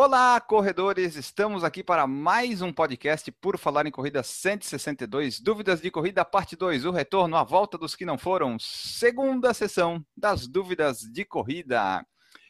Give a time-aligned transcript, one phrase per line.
[0.00, 1.16] Olá, corredores!
[1.16, 6.54] Estamos aqui para mais um podcast por falar em corrida 162, dúvidas de corrida parte
[6.54, 12.06] 2, o retorno à volta dos que não foram, segunda sessão das dúvidas de corrida.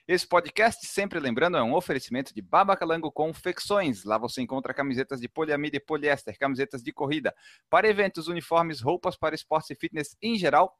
[0.06, 4.04] Esse podcast, sempre lembrando, é um oferecimento de Babacalango Confecções.
[4.04, 7.34] Lá você encontra camisetas de poliamida e poliéster, camisetas de corrida,
[7.70, 10.76] para eventos, uniformes, roupas para esportes e fitness em geral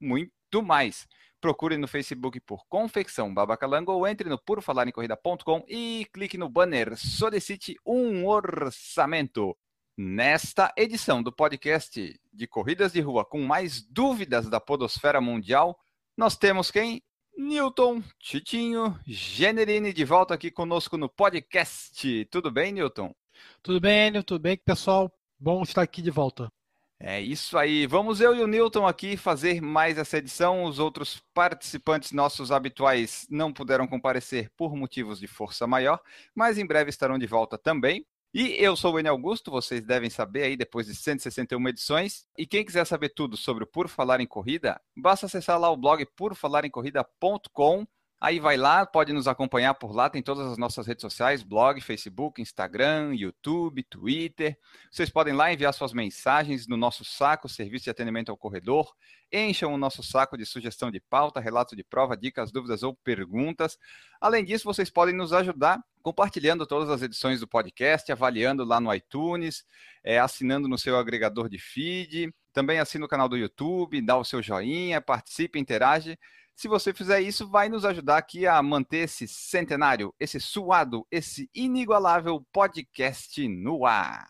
[0.00, 1.06] muito mais.
[1.40, 7.76] Procure no Facebook por Confecção Babacalango ou entre no purofalarencorrida.com e clique no banner Solicite
[7.86, 9.56] um orçamento.
[9.96, 15.78] Nesta edição do podcast de corridas de rua com mais dúvidas da podosfera mundial,
[16.16, 17.02] nós temos quem?
[17.36, 22.24] Newton Titinho Generini de volta aqui conosco no podcast.
[22.32, 23.14] Tudo bem, Newton?
[23.62, 24.26] Tudo bem, Newton?
[24.26, 25.12] Tudo bem, pessoal?
[25.38, 26.57] Bom estar aqui de volta.
[27.00, 27.86] É isso aí.
[27.86, 30.64] Vamos eu e o Newton aqui fazer mais essa edição.
[30.64, 36.00] Os outros participantes nossos habituais não puderam comparecer por motivos de força maior,
[36.34, 38.04] mas em breve estarão de volta também.
[38.34, 42.26] E eu sou o Enio Augusto, vocês devem saber aí depois de 161 edições.
[42.36, 45.76] E quem quiser saber tudo sobre o Por Falar em Corrida, basta acessar lá o
[45.76, 47.86] blog purfalaremcorrida.com
[48.20, 51.80] Aí vai lá, pode nos acompanhar por lá, tem todas as nossas redes sociais, blog,
[51.80, 54.58] Facebook, Instagram, YouTube, Twitter.
[54.90, 58.92] Vocês podem lá enviar suas mensagens no nosso saco, serviço de atendimento ao corredor.
[59.32, 63.78] Encham o nosso saco de sugestão de pauta, relato de prova, dicas, dúvidas ou perguntas.
[64.20, 68.92] Além disso, vocês podem nos ajudar compartilhando todas as edições do podcast, avaliando lá no
[68.94, 69.64] iTunes,
[70.02, 72.34] é, assinando no seu agregador de feed.
[72.52, 76.18] Também assina o canal do YouTube, dá o seu joinha, participe, interage.
[76.58, 81.48] Se você fizer isso, vai nos ajudar aqui a manter esse centenário, esse suado, esse
[81.54, 84.26] inigualável podcast no ar.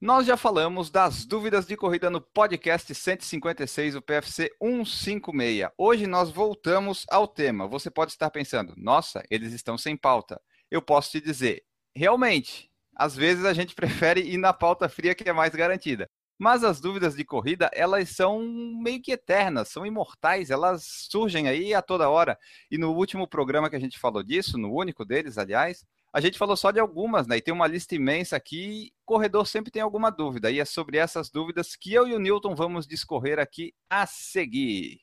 [0.00, 5.68] Nós já falamos das dúvidas de corrida no podcast 156, o PFC 156.
[5.76, 7.68] Hoje nós voltamos ao tema.
[7.68, 10.40] Você pode estar pensando, nossa, eles estão sem pauta.
[10.70, 15.28] Eu posso te dizer, realmente, às vezes a gente prefere ir na pauta fria que
[15.28, 16.08] é mais garantida.
[16.38, 18.40] Mas as dúvidas de corrida, elas são
[18.80, 22.38] meio que eternas, são imortais, elas surgem aí a toda hora.
[22.70, 26.38] E no último programa que a gente falou disso, no único deles, aliás, a gente
[26.38, 27.36] falou só de algumas, né?
[27.36, 28.92] E tem uma lista imensa aqui.
[29.04, 30.48] Corredor sempre tem alguma dúvida.
[30.48, 35.00] E é sobre essas dúvidas que eu e o Newton vamos discorrer aqui a seguir.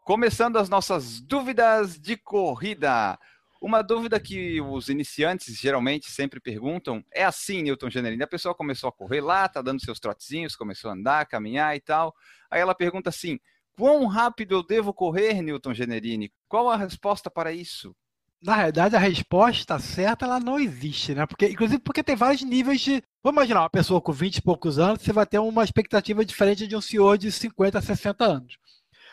[0.00, 3.18] Começando as nossas dúvidas de corrida.
[3.60, 8.22] Uma dúvida que os iniciantes geralmente sempre perguntam é assim, Newton Generini.
[8.22, 11.80] A pessoa começou a correr lá, tá dando seus trotezinhos, começou a andar, caminhar e
[11.80, 12.14] tal.
[12.50, 13.38] Aí ela pergunta assim:
[13.76, 16.32] quão rápido eu devo correr, Newton Generini?
[16.48, 17.94] Qual a resposta para isso?
[18.42, 21.26] Na realidade, a resposta certa ela não existe, né?
[21.26, 23.02] Porque, inclusive porque tem vários níveis de.
[23.22, 26.66] Vamos imaginar uma pessoa com 20 e poucos anos, você vai ter uma expectativa diferente
[26.66, 28.56] de um senhor de 50, 60 anos.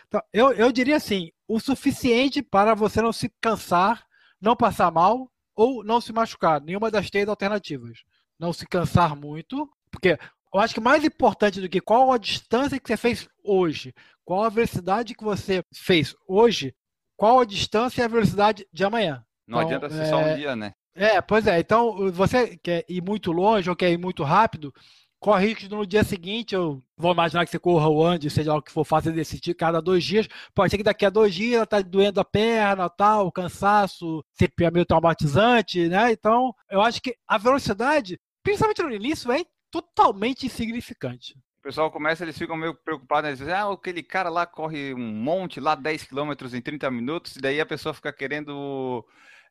[0.07, 4.06] Então, eu, eu diria assim: o suficiente para você não se cansar
[4.42, 6.62] não passar mal ou não se machucar.
[6.62, 8.00] Nenhuma das três alternativas.
[8.40, 10.18] Não se cansar muito, porque
[10.53, 13.94] eu acho que mais importante do que qual a distância que você fez hoje,
[14.24, 16.74] qual a velocidade que você fez hoje,
[17.16, 19.24] qual a distância e a velocidade de amanhã.
[19.48, 20.06] Não então, adianta ser é...
[20.06, 20.74] só um dia, né?
[20.94, 21.59] É, pois é.
[21.59, 24.74] Então, você quer ir muito longe ou quer ir muito rápido,
[25.19, 28.61] corre risco no dia seguinte, eu vou imaginar que você corra o ande, seja o
[28.61, 30.28] que for, faça decidir cada dois dias.
[30.53, 34.72] Pode ser que daqui a dois dias está doendo a perna, tal, cansaço, sempre é
[34.72, 36.11] meio traumatizante, né?
[36.11, 41.35] Então, eu acho que a velocidade, principalmente no início, é totalmente insignificante.
[41.59, 45.00] O pessoal começa, eles ficam meio preocupados, eles dizem, ah, aquele cara lá corre um
[45.00, 49.03] monte, lá 10 km em 30 minutos, e daí a pessoa fica querendo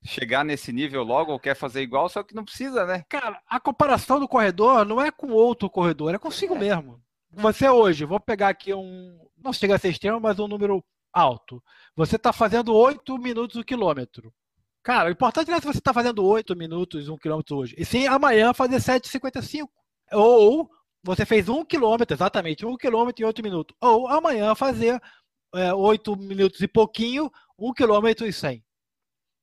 [0.03, 3.05] chegar nesse nível logo ou quer fazer igual, só que não precisa, né?
[3.09, 6.59] Cara, a comparação do corredor não é com outro corredor, é consigo é.
[6.59, 7.01] mesmo.
[7.31, 9.19] Você hoje, vou pegar aqui um.
[9.37, 10.83] Não chega a ser extremo, mas um número
[11.13, 11.63] alto.
[11.95, 14.33] Você está fazendo 8 minutos o quilômetro.
[14.83, 17.85] Cara, o importante não é se você está fazendo 8 minutos um quilômetro hoje, e
[17.85, 19.69] sim amanhã fazer 7,55.
[20.13, 20.71] Ou
[21.03, 23.77] você fez um quilômetro, exatamente, um quilômetro em 8 minutos.
[23.81, 25.01] Ou amanhã fazer
[25.55, 28.63] é, 8 minutos e pouquinho, um quilômetro e 100.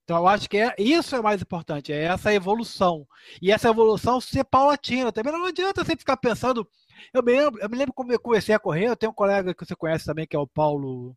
[0.03, 3.07] Então, eu acho que é, isso é mais importante, é essa evolução.
[3.41, 5.11] E essa evolução ser paulatina.
[5.13, 6.67] Também não adianta você ficar pensando.
[7.13, 9.53] Eu me lembro, eu me lembro quando eu comecei a correr, eu tenho um colega
[9.53, 11.15] que você conhece também, que é o Paulo,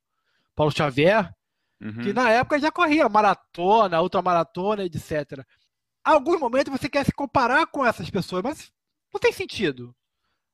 [0.55, 1.35] Paulo Xavier,
[1.81, 2.03] uhum.
[2.03, 5.45] que na época já corria maratona, ultramaratona, etc.
[6.05, 8.73] alguns momentos você quer se comparar com essas pessoas, mas
[9.13, 9.95] não tem sentido.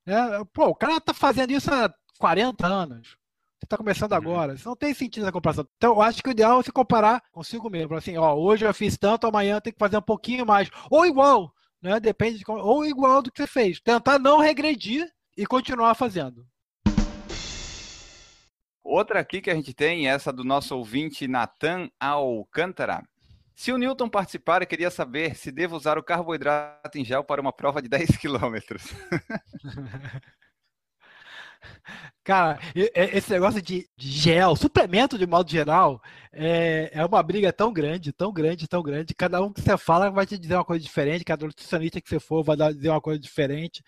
[0.07, 3.17] É, pô, o cara tá fazendo isso há 40 anos.
[3.63, 4.19] Você está começando uhum.
[4.19, 4.55] agora.
[4.55, 5.65] Isso não tem sentido essa comparação.
[5.77, 7.95] Então, eu acho que o ideal é se comparar consigo mesmo.
[7.95, 10.69] Assim, ó, hoje eu fiz tanto, amanhã tem que fazer um pouquinho mais.
[10.91, 12.01] Ou igual, né?
[12.01, 13.81] Depende de, ou igual do que você fez.
[13.81, 16.45] Tentar não regredir e continuar fazendo.
[18.83, 23.05] Outra aqui que a gente tem, essa do nosso ouvinte Natan Alcântara.
[23.55, 27.41] Se o Newton participar, eu queria saber se devo usar o carboidrato em gel para
[27.41, 28.83] uma prova de 10 quilômetros.
[32.25, 36.01] Cara, esse negócio de gel, suplemento de modo geral,
[36.33, 39.15] é, é uma briga tão grande, tão grande, tão grande.
[39.15, 42.21] Cada um que você fala vai te dizer uma coisa diferente, cada nutricionista que você
[42.21, 43.83] for vai dizer uma coisa diferente.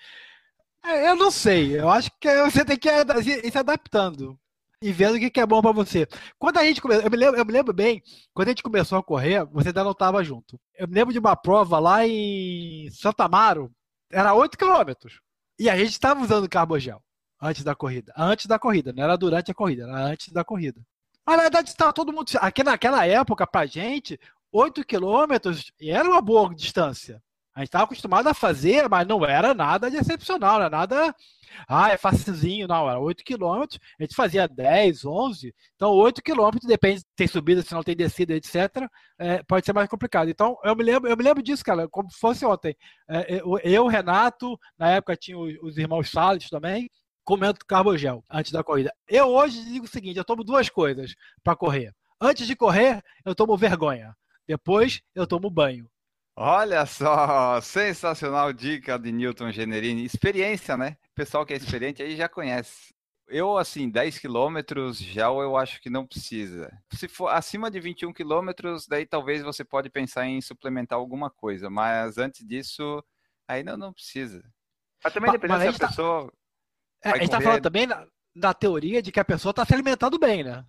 [0.85, 4.39] É, eu não sei, eu acho que você tem que ir se adaptando
[4.83, 6.07] e vendo o que é bom para você.
[6.39, 8.03] Quando a gente começou, eu me, lembro, eu me lembro bem,
[8.35, 10.61] quando a gente começou a correr, você ainda não estava junto.
[10.77, 13.73] Eu me lembro de uma prova lá em Santa Amaro,
[14.13, 15.21] era 8 quilômetros,
[15.59, 17.03] e a gente estava usando carbogel.
[17.45, 18.11] Antes da corrida.
[18.17, 20.81] Antes da corrida, não era durante a corrida, era antes da corrida.
[21.27, 22.31] Mas, na verdade, estava todo mundo.
[22.41, 24.19] Aqui naquela época, pra gente,
[24.51, 27.23] 8 quilômetros era uma boa distância.
[27.55, 31.15] A gente estava acostumado a fazer, mas não era nada de excepcional, não era nada.
[31.69, 36.67] Ah, é facilzinho, não, era 8 quilômetros, a gente fazia 10, 11, então 8 quilômetros,
[36.67, 38.89] depende se tem subida, se não tem descida, etc.,
[39.19, 40.29] é, pode ser mais complicado.
[40.29, 42.75] Então, eu me lembro, eu me lembro disso, cara, como fosse ontem.
[43.09, 46.91] É, eu, eu, Renato, na época tinha os, os irmãos Salles também,
[47.25, 48.95] comendo carbogel antes da corrida.
[49.09, 51.93] Eu hoje digo o seguinte: eu tomo duas coisas para correr.
[52.21, 54.15] Antes de correr, eu tomo vergonha.
[54.47, 55.89] Depois, eu tomo banho.
[56.37, 60.05] Olha só, sensacional dica de Newton Generini.
[60.05, 60.97] Experiência, né?
[61.13, 62.93] O pessoal que é experiente aí já conhece.
[63.27, 66.71] Eu, assim, 10 quilômetros, já eu acho que não precisa.
[66.93, 71.71] Se for acima de 21 quilômetros, daí talvez você pode pensar em suplementar alguma coisa.
[71.71, 73.03] Mas antes disso,
[73.49, 74.45] aí não, não precisa.
[75.03, 76.33] Mas também depende se a tá pessoa
[77.05, 79.75] é, a gente está falando também da, da, teoria de que a pessoa está se
[79.75, 80.65] alimentando bem, né?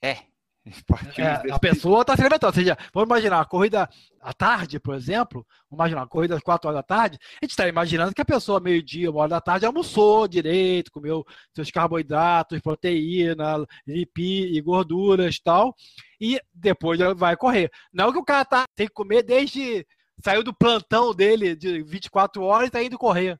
[0.00, 0.18] É.
[1.18, 2.50] é a pessoa está se alimentando.
[2.50, 3.88] Ou seja, vamos imaginar a corrida
[4.20, 5.44] à tarde, por exemplo.
[5.68, 7.18] Vamos imaginar a corrida às 4 horas da tarde.
[7.20, 11.24] A gente está imaginando que a pessoa, meio-dia, uma hora da tarde, almoçou direito, comeu
[11.54, 15.74] seus carboidratos, proteína, lipid e gorduras e tal.
[16.20, 17.70] E depois vai correr.
[17.92, 19.84] Não que o cara tá, tem que comer desde.
[20.22, 23.38] Saiu do plantão dele de 24 horas e está indo correr.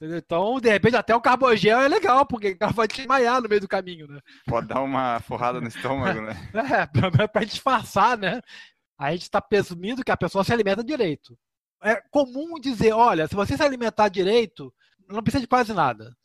[0.00, 0.16] Entendeu?
[0.16, 3.60] Então, de repente, até o carbogel é legal, porque o cara vai desmaiar no meio
[3.60, 4.18] do caminho, né?
[4.46, 6.34] Pode dar uma forrada no estômago, né?
[7.22, 8.40] é, pra disfarçar, né?
[8.98, 11.38] A gente está presumindo que a pessoa se alimenta direito.
[11.82, 14.72] É comum dizer, olha, se você se alimentar direito,
[15.06, 16.16] não precisa de quase nada.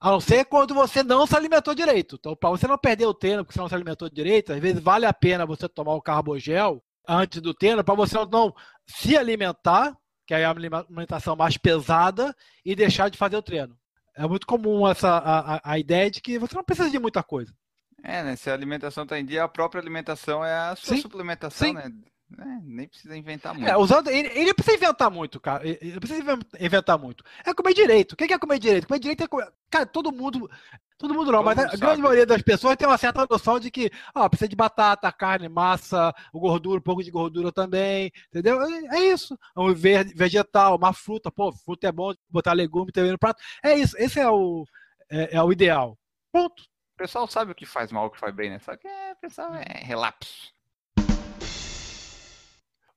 [0.00, 2.16] A não ser quando você não se alimentou direito.
[2.18, 4.82] Então, para você não perder o treino porque você não se alimentou direito, às vezes
[4.82, 8.54] vale a pena você tomar o carbogel antes do treino para você não
[8.86, 12.34] se alimentar que é a alimentação mais pesada,
[12.64, 13.76] e deixar de fazer o treino.
[14.14, 17.52] É muito comum essa a, a, ideia de que você não precisa de muita coisa.
[18.02, 18.36] É, né?
[18.36, 21.02] Se a alimentação está em dia, a própria alimentação é a sua Sim.
[21.02, 21.74] suplementação, Sim.
[21.74, 21.90] né?
[22.38, 23.68] É, nem precisa inventar muito.
[23.68, 25.66] É, usando, ele, ele precisa inventar muito, cara.
[25.66, 27.24] Ele precisa inventar muito.
[27.44, 28.12] É comer direito.
[28.12, 28.86] O que é comer direito?
[28.86, 29.52] Comer direito é comer.
[29.70, 30.50] Cara, todo mundo.
[30.98, 33.58] Todo mundo não, todo mas mundo a grande maioria das pessoas tem uma certa noção
[33.58, 38.62] de que ó, precisa de batata, carne, massa, gordura, um pouco de gordura também, entendeu?
[38.62, 39.36] É, é isso.
[39.56, 43.42] Um vegetal, uma fruta, pô, fruta é bom, botar legume também no prato.
[43.64, 44.64] É isso, esse é o,
[45.10, 45.98] é, é o ideal.
[46.30, 46.62] Ponto.
[46.62, 48.60] O pessoal sabe o que faz mal, o que faz bem, né?
[48.60, 50.52] Só que é, o pessoal é relapso.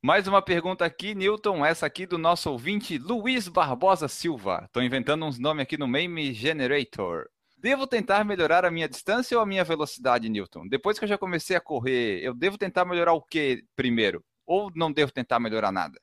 [0.05, 4.65] Mais uma pergunta aqui, Newton, essa aqui do nosso ouvinte Luiz Barbosa Silva.
[4.65, 7.25] Estou inventando uns nomes aqui no Meme Generator.
[7.57, 10.67] Devo tentar melhorar a minha distância ou a minha velocidade, Newton?
[10.67, 14.23] Depois que eu já comecei a correr, eu devo tentar melhorar o que primeiro?
[14.45, 15.99] Ou não devo tentar melhorar nada?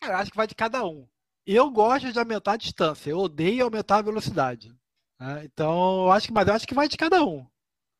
[0.00, 1.06] Cara, acho que vai de cada um.
[1.46, 4.74] Eu gosto de aumentar a distância, eu odeio aumentar a velocidade.
[5.20, 5.44] Né?
[5.44, 7.46] Então, acho que, mas eu acho que vai de cada um.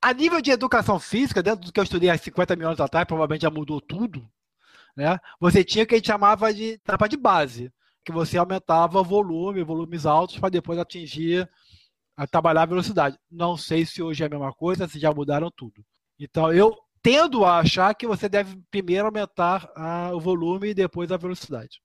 [0.02, 3.06] A nível de educação física, dentro do que eu estudei há 50 mil anos atrás,
[3.06, 4.28] provavelmente já mudou tudo
[4.96, 5.18] né?
[5.40, 7.72] Você tinha o que a gente chamava de etapa de base,
[8.04, 11.48] que você aumentava volume, volumes altos, para depois atingir,
[12.16, 13.18] a trabalhar a velocidade.
[13.30, 15.84] Não sei se hoje é a mesma coisa, se já mudaram tudo.
[16.18, 21.12] Então, eu tendo a achar que você deve primeiro aumentar a, o volume e depois
[21.12, 21.80] a velocidade.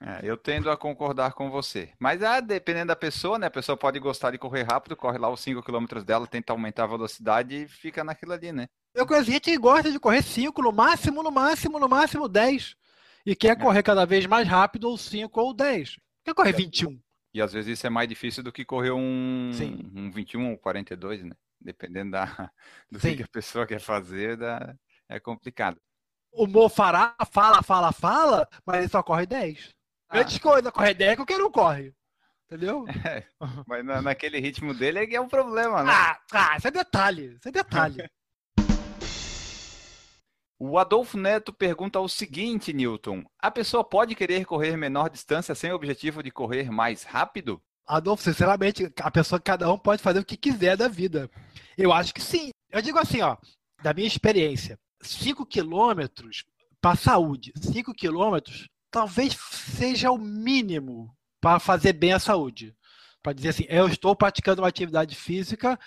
[0.00, 1.92] É, eu tendo a concordar com você.
[1.98, 3.48] Mas ah, dependendo da pessoa, né?
[3.48, 6.84] A pessoa pode gostar de correr rápido, corre lá os 5 km dela, tenta aumentar
[6.84, 8.68] a velocidade e fica naquilo ali, né?
[8.94, 12.74] Eu conheço gente que gosta de correr 5, no máximo, no máximo, no máximo 10.
[13.24, 13.56] E quer é.
[13.56, 15.96] correr cada vez mais rápido, ou 5 ou 10.
[16.24, 17.00] Quer correr 21.
[17.32, 19.90] E às vezes isso é mais difícil do que correr um, Sim.
[19.94, 21.34] um 21 ou 42, né?
[21.60, 22.50] Dependendo da,
[22.90, 23.16] do Sim.
[23.16, 24.74] que a pessoa quer fazer, da,
[25.08, 25.80] é complicado.
[26.32, 29.74] O Mo Fará fala, fala, fala, mas ele só corre 10.
[30.08, 30.14] Ah.
[30.16, 31.94] Grandes coisas, corre 10, qualquer um corre.
[32.46, 32.84] Entendeu?
[33.06, 33.24] É,
[33.66, 35.92] mas na- naquele ritmo dele é que é um problema, né?
[35.92, 37.36] Ah, ah, isso é detalhe.
[37.36, 38.08] Isso é detalhe.
[40.62, 45.72] O Adolfo Neto pergunta o seguinte, Newton: a pessoa pode querer correr menor distância sem
[45.72, 47.62] o objetivo de correr mais rápido?
[47.86, 51.30] Adolfo, sinceramente, a pessoa, cada um pode fazer o que quiser da vida.
[51.78, 52.50] Eu acho que sim.
[52.70, 53.38] Eu digo assim, ó,
[53.82, 56.44] da minha experiência, 5 quilômetros
[56.78, 62.76] para saúde, 5 quilômetros talvez seja o mínimo para fazer bem a saúde.
[63.22, 65.80] Para dizer assim, eu estou praticando uma atividade física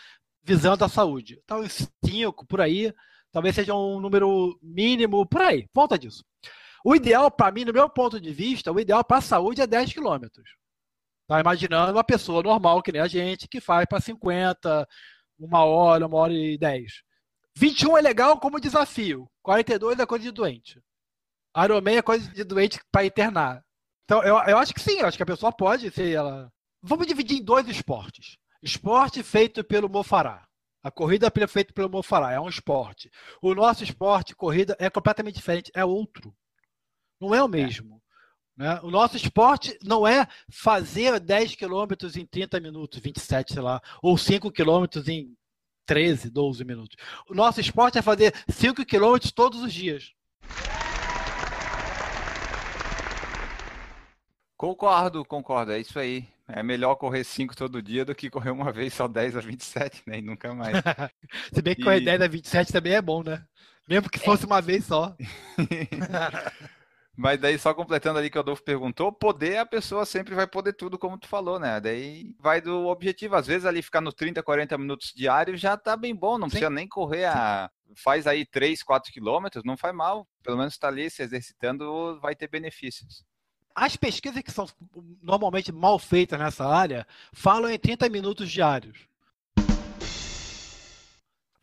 [0.44, 1.40] visando a saúde.
[1.44, 1.64] Então,
[2.04, 2.92] 5 por aí,
[3.34, 6.24] talvez seja um número mínimo por aí, volta disso.
[6.86, 9.68] O ideal para mim, no meu ponto de vista, o ideal para a saúde é
[9.68, 10.50] 10 quilômetros.
[11.28, 14.88] Tá imaginando uma pessoa normal, que nem a gente, que faz para 50,
[15.40, 17.04] uma hora, uma hora e 10.
[17.56, 19.30] 21 é legal como desafio.
[19.42, 20.82] 42 é coisa de doente.
[21.58, 23.64] Ironman é coisa de doente para internar.
[24.06, 26.52] Então, eu, eu acho que sim, eu acho que a pessoa pode ser ela.
[26.82, 28.38] Vamos dividir em dois esportes.
[28.62, 30.46] Esporte feito pelo Mofará.
[30.84, 33.10] A corrida é feita pelo Mofará, é um esporte.
[33.42, 36.36] O nosso esporte, corrida, é completamente diferente, é outro.
[37.22, 38.02] Não é o mesmo.
[38.58, 38.80] Né?
[38.84, 44.18] O nosso esporte não é fazer 10 quilômetros em 30 minutos, 27, sei lá, ou
[44.18, 45.34] 5 quilômetros em
[45.86, 46.98] 13, 12 minutos.
[47.30, 50.14] O nosso esporte é fazer 5 quilômetros todos os dias.
[54.58, 56.33] Concordo, concordo, é isso aí.
[56.48, 60.04] É melhor correr 5 todo dia do que correr uma vez só 10 a 27,
[60.06, 60.20] né?
[60.20, 60.76] E nunca mais.
[61.54, 63.44] Se bem que correr E- 10 a 27 também é bom, né?
[63.88, 65.16] Mesmo que fosse uma vez só.
[67.16, 70.74] Mas daí, só completando ali que o Adolfo perguntou, poder, a pessoa sempre vai poder
[70.74, 71.80] tudo, como tu falou, né?
[71.80, 73.36] Daí vai do objetivo.
[73.36, 76.52] Às vezes ali ficar no 30, 40 minutos diário já tá bem bom, não Sim.
[76.54, 77.70] precisa nem correr a.
[77.96, 80.28] Faz aí 3, 4 quilômetros, não faz mal.
[80.42, 83.24] Pelo menos tá ali se exercitando, vai ter benefícios.
[83.76, 84.68] As pesquisas que são
[85.22, 89.08] normalmente mal feitas nessa área falam em 30 minutos diários.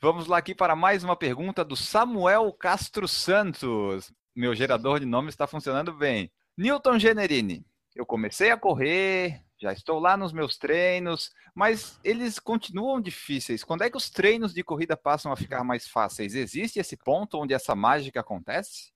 [0.01, 4.13] Vamos lá aqui para mais uma pergunta do Samuel Castro Santos.
[4.35, 6.33] Meu gerador de nomes está funcionando bem.
[6.57, 7.65] Newton Generini,
[7.95, 13.63] eu comecei a correr, já estou lá nos meus treinos, mas eles continuam difíceis.
[13.63, 16.35] Quando é que os treinos de corrida passam a ficar mais fáceis?
[16.35, 18.91] Existe esse ponto onde essa mágica acontece?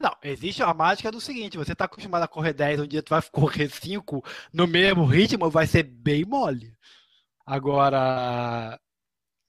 [0.00, 3.10] Não, existe a mágica do seguinte: você está acostumado a correr 10, um dia tu
[3.10, 4.22] vai correr 5
[4.52, 6.74] no mesmo ritmo, vai ser bem mole.
[7.46, 8.78] Agora,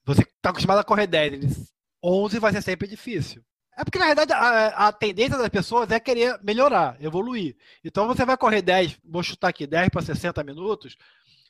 [0.06, 1.74] você está acostumado a correr 10, eles-
[2.04, 3.44] 11 vai ser sempre difícil.
[3.78, 7.56] É porque, na verdade, a, a tendência das pessoas é querer melhorar, evoluir.
[7.84, 10.98] Então, você vai correr 10, vou chutar aqui, 10 para 60 minutos,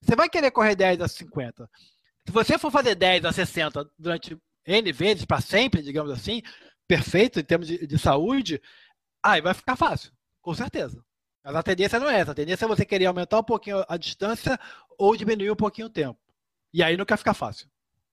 [0.01, 1.69] você vai querer correr 10 a 50.
[2.25, 6.41] Se você for fazer 10 a 60 durante N vezes, para sempre, digamos assim,
[6.91, 8.61] perfeito em termos de, de saúde,
[9.23, 11.01] aí vai ficar fácil, com certeza.
[11.41, 12.33] Mas a tendência não é essa.
[12.33, 14.59] A tendência é você querer aumentar um pouquinho a distância
[14.97, 16.19] ou diminuir um pouquinho o tempo.
[16.73, 17.69] E aí não quer ficar fácil.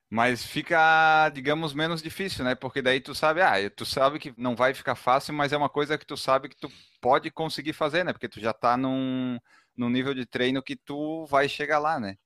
[0.08, 2.54] Mas fica, digamos, menos difícil, né?
[2.54, 5.68] Porque daí tu sabe, ah, tu sabe que não vai ficar fácil, mas é uma
[5.68, 6.70] coisa que tu sabe que tu
[7.00, 8.12] pode conseguir fazer, né?
[8.12, 9.40] Porque tu já tá num,
[9.76, 12.16] num nível de treino que tu vai chegar lá, né?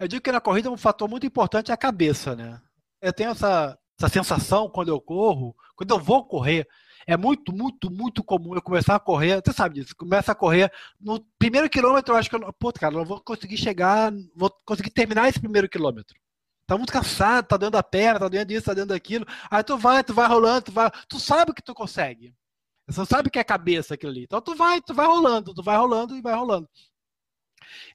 [0.00, 2.60] Eu digo que na corrida um fator muito importante é a cabeça, né?
[3.00, 6.66] Eu tenho essa, essa sensação quando eu corro, quando eu vou correr,
[7.06, 10.72] é muito, muito, muito comum eu começar a correr, você sabe disso, começa a correr,
[11.00, 14.50] no primeiro quilômetro eu acho que eu não, pô, cara, não vou conseguir chegar, vou
[14.64, 16.18] conseguir terminar esse primeiro quilômetro.
[16.66, 19.26] Tá muito cansado, tá dando a perna, tá doendo isso, tá dando aquilo.
[19.50, 22.34] Aí tu vai, tu vai rolando, tu vai, tu sabe que tu consegue.
[22.86, 24.24] Você sabe que é cabeça aquilo ali.
[24.24, 26.68] Então tu vai, tu vai rolando, tu vai rolando e vai rolando.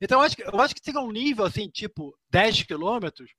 [0.01, 3.31] Então eu acho que, eu acho que chega um nível assim, tipo 10 quilômetros,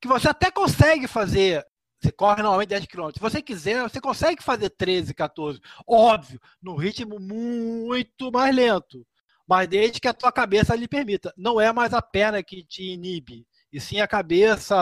[0.00, 1.64] que você até consegue fazer.
[2.02, 3.20] Você corre normalmente 10 quilômetros.
[3.20, 5.60] Se você quiser, você consegue fazer 13, 14.
[5.86, 9.06] Óbvio, no ritmo muito mais lento.
[9.46, 11.32] Mas desde que a tua cabeça lhe permita.
[11.36, 13.46] Não é mais a perna que te inibe.
[13.72, 14.76] E sim a cabeça,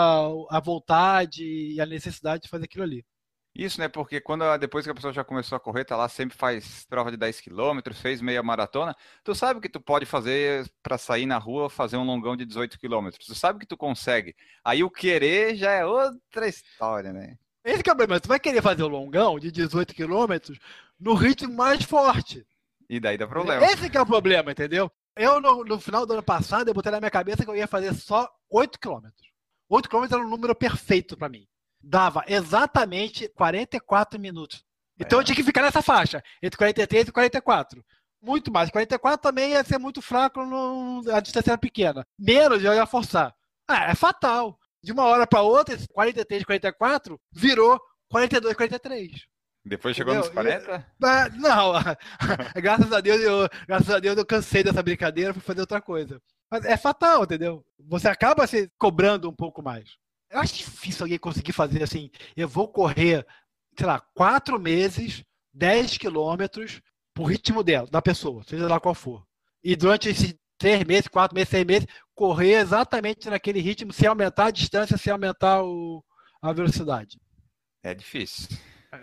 [0.49, 3.05] a vontade e a necessidade de fazer aquilo ali.
[3.55, 3.89] Isso, né?
[3.89, 6.87] Porque quando a- depois que a pessoa já começou a correr, tá lá, sempre faz
[6.89, 11.27] prova de 10 quilômetros, fez meia maratona, tu sabe que tu pode fazer para sair
[11.27, 13.27] na rua, fazer um longão de 18 quilômetros.
[13.27, 14.35] Tu sabe que tu consegue.
[14.65, 17.37] Aí o querer já é outra história, né?
[17.65, 18.21] Esse que é o problema.
[18.21, 20.59] Tu vai querer fazer o longão de 18 quilômetros
[20.99, 22.47] no ritmo mais forte.
[22.89, 23.65] E daí dá problema.
[23.67, 24.91] Esse que é o problema, entendeu?
[25.17, 27.67] Eu, no, no final do ano passado, eu botei na minha cabeça que eu ia
[27.67, 29.29] fazer só 8 quilômetros.
[29.69, 31.47] 8 quilômetros era um número perfeito para mim.
[31.83, 34.63] Dava exatamente 44 minutos.
[34.99, 35.23] Então É.
[35.23, 37.83] eu tinha que ficar nessa faixa, entre 43 e 44.
[38.23, 38.71] Muito mais.
[38.71, 42.07] 44 também ia ser muito fraco, no- a distância era pequena.
[42.19, 43.35] Menos eu ia forçar.
[43.67, 44.59] Ah, é fatal.
[44.83, 49.11] De uma hora para outra, esse 43, 44 virou 42, 43.
[49.65, 50.61] Depois chegou nos Entendeu?
[50.65, 50.87] 40?
[51.05, 51.73] Ah, Não,
[52.63, 56.21] graças a Deus, eu, graças a Deus eu cansei dessa brincadeira para fazer outra coisa.
[56.51, 57.65] Mas é fatal, entendeu?
[57.79, 59.97] Você acaba se cobrando um pouco mais.
[60.31, 62.11] Eu acho difícil alguém conseguir fazer assim.
[62.37, 63.27] Eu vou correr,
[63.77, 66.81] sei lá, quatro meses, 10 quilômetros,
[67.13, 69.25] pro ritmo dela, da pessoa, seja lá qual for.
[69.63, 74.47] E durante esses três meses, quatro meses, seis meses, correr exatamente naquele ritmo, sem aumentar
[74.47, 76.05] a distância, sem aumentar o-
[76.41, 77.19] a velocidade.
[77.83, 78.57] É difícil.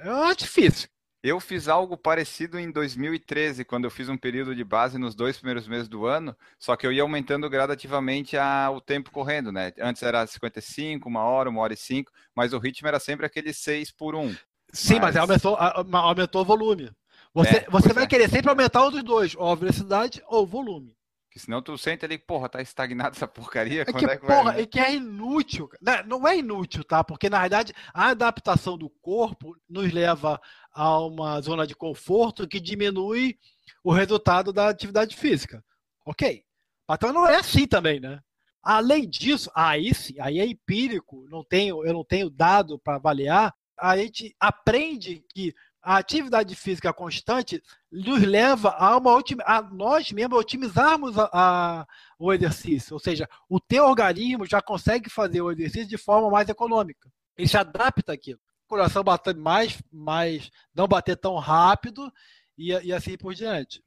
[0.03, 0.88] Eu acho difícil.
[1.27, 5.36] Eu fiz algo parecido em 2013, quando eu fiz um período de base nos dois
[5.38, 9.74] primeiros meses do ano, só que eu ia aumentando gradativamente a- o tempo correndo, né?
[9.81, 13.51] Antes era 55, uma hora, uma hora e cinco, mas o ritmo era sempre aquele
[13.51, 14.34] 6 por 1.
[14.72, 16.91] Sim, mas, Mas- aumentou, aumentou o volume.
[17.34, 18.07] Você, É, você vai é.
[18.07, 20.96] querer sempre aumentar um dos dois, ou a velocidade ou o volume.
[21.29, 24.17] Que senão tu sente ali, porra, tá estagnado essa porcaria, É que, é que vai,
[24.17, 24.62] porra, né?
[24.62, 25.69] é que é inútil.
[25.79, 26.01] Né?
[26.07, 27.03] Não é inútil, tá?
[27.03, 30.41] Porque, na verdade, a adaptação do corpo nos leva
[30.77, 33.38] a uma zona de conforto que diminui
[33.84, 35.63] o resultado da atividade física.
[36.05, 36.43] Ok.
[36.89, 38.19] Então não é assim também, né?
[38.63, 43.53] Além disso, aí sim, aí é empírico, não tenho, eu não tenho dado para avaliar,
[43.79, 50.38] a gente aprende que a atividade física constante nos leva a, uma, a nós mesmos
[50.39, 51.88] otimizarmos a- a,
[52.19, 52.93] o exercício.
[52.93, 57.10] Ou seja, o teu organismo já consegue fazer o exercício de forma mais econômica.
[57.38, 58.39] Ele se adapta àquilo.
[58.67, 62.12] O coração bater mais, mais não bater tão rápido
[62.57, 63.81] e, e assim por diante.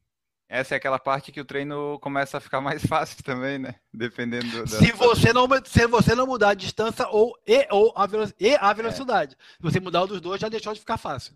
[0.48, 3.74] Essa é aquela parte que o treino começa a ficar mais fácil também, né?
[3.92, 4.78] Dependendo do- da...
[4.78, 8.08] Se você não, se você não mudar a distância ou, e, ou a,
[8.40, 9.36] e a velocidade.
[9.38, 11.34] Se você mudar um dos dois, já deixou de ficar fácil.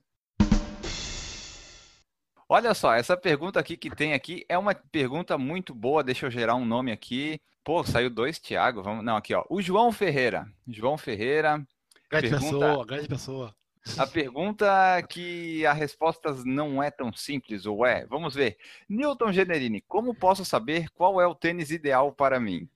[2.48, 6.02] Olha só, essa pergunta aqui que tem aqui é uma pergunta muito boa.
[6.02, 7.38] Deixa eu gerar um nome aqui.
[7.62, 8.82] Pô, saiu dois, Thiago.
[8.82, 9.04] Vamos...
[9.04, 9.44] Não, aqui, ó.
[9.50, 10.50] O João Ferreira.
[10.66, 11.62] João Ferreira.
[12.10, 13.54] Grande Pergunta- pessoa, grande pessoa.
[13.98, 14.66] A pergunta
[15.10, 18.06] que a resposta não é tão simples, ou é?
[18.06, 18.56] Vamos ver.
[18.88, 22.66] Newton Generini, como posso saber qual é o tênis ideal para mim?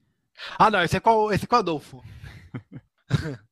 [0.59, 2.02] Ah, não, esse é qual, esse é qual Adolfo?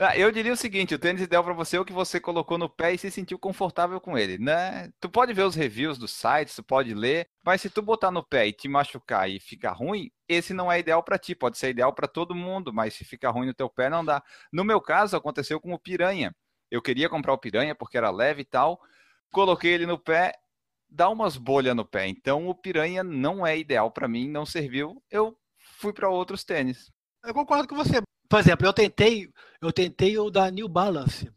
[0.00, 2.56] Ah, eu diria o seguinte, o tênis ideal para você é o que você colocou
[2.56, 4.92] no pé e se sentiu confortável com ele, né?
[5.00, 8.24] Tu pode ver os reviews dos sites, tu pode ler, mas se tu botar no
[8.24, 11.70] pé e te machucar e ficar ruim, esse não é ideal para ti, pode ser
[11.70, 14.22] ideal para todo mundo, mas se ficar ruim no teu pé não dá.
[14.52, 16.32] No meu caso aconteceu com o Piranha.
[16.70, 18.80] Eu queria comprar o Piranha porque era leve e tal,
[19.32, 20.32] coloquei ele no pé,
[20.88, 22.06] dá umas bolhas no pé.
[22.06, 25.02] Então o Piranha não é ideal para mim, não serviu.
[25.10, 25.36] Eu
[25.80, 26.88] fui para outros tênis.
[27.24, 28.07] Eu concordo com você.
[28.28, 29.28] Por exemplo, eu tentei,
[29.60, 31.30] eu tentei o da New Balance.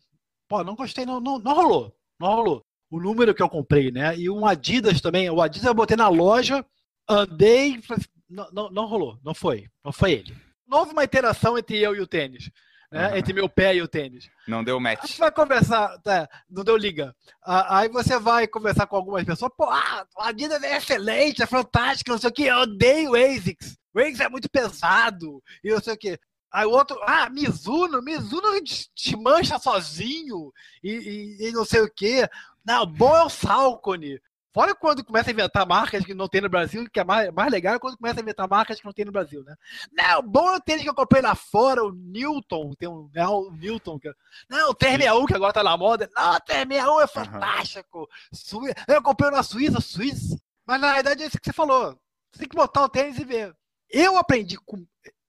[0.47, 1.95] Pô, não gostei, não, não, não rolou.
[2.19, 2.61] Não rolou.
[2.89, 4.17] O número que eu comprei, né?
[4.17, 5.29] E um Adidas também.
[5.29, 6.65] O Adidas eu botei na loja,
[7.07, 9.17] andei, falei, não, não, não rolou.
[9.23, 9.67] Não foi.
[9.83, 10.35] Não foi ele.
[10.67, 12.51] Não houve uma interação entre eu e o tênis.
[12.91, 13.05] Né?
[13.05, 13.17] Aham.
[13.17, 14.29] Entre meu pé e o tênis.
[14.45, 15.01] Não deu Aí match.
[15.07, 17.15] você vai conversar, tá, não deu liga.
[17.41, 22.11] Aí você vai conversar com algumas pessoas, pô, ah, o Adidas é excelente, é fantástico,
[22.11, 23.77] não sei o que, eu odeio o ASICS.
[23.93, 26.19] O ASICS é muito pesado, e não sei o que.
[26.51, 30.51] Aí o outro, ah, Mizuno, Mizuno des- desmancha sozinho,
[30.83, 30.91] e,
[31.39, 32.27] e- e não sei o que.
[32.65, 34.19] Não, bom é o Salcone.
[34.53, 37.49] Fora quando começa a inventar marcas que não tem no Brasil, que é mais, mais
[37.49, 39.55] legal é quando começa a inventar marcas que não tem no Brasil, né?
[39.93, 43.25] Não, bom é o tênis que eu comprei lá fora, o Newton, tem um, é
[43.25, 44.11] o Newton, que,
[44.49, 46.09] não, o T61 que agora tá na moda.
[46.13, 48.09] Não, o T61 é fantástico.
[48.33, 50.37] Sui- Eu comprei na Suíça, Suíça.
[50.65, 51.97] Mas na verdade é isso que você falou.
[52.33, 53.55] Você tem que botar o tênis e ver.
[53.89, 54.85] Eu aprendi com.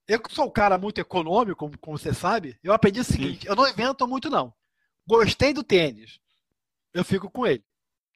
[0.08, 3.46] Eu que sou um cara muito econômico, como, como você sabe, eu aprendi o seguinte:
[3.46, 4.52] eu não invento muito, não.
[5.06, 6.18] Gostei do tênis.
[6.92, 7.64] Eu fico com ele.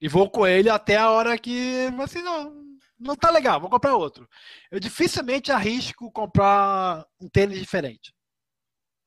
[0.00, 1.88] E vou com ele até a hora que.
[2.02, 2.66] Assim, não,
[2.98, 4.28] não tá legal, vou comprar outro.
[4.70, 8.14] Eu dificilmente arrisco comprar um tênis diferente.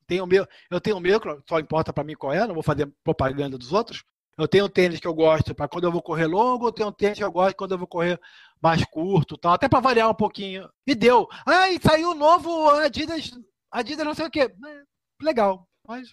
[0.08, 2.92] Tenho meu, eu tenho o meu, só importa para mim qual é, não vou fazer
[3.04, 4.04] propaganda dos outros.
[4.38, 6.90] Eu tenho um tênis que eu gosto para quando eu vou correr longo, eu tenho
[6.90, 8.20] um tênis que eu gosto quando eu vou correr
[8.62, 10.70] mais curto, tal, até para variar um pouquinho.
[10.86, 11.28] E deu.
[11.46, 13.32] Ah, e saiu o novo Adidas,
[13.72, 14.42] Adidas não sei o quê.
[14.42, 14.82] É,
[15.22, 16.08] Legal, mas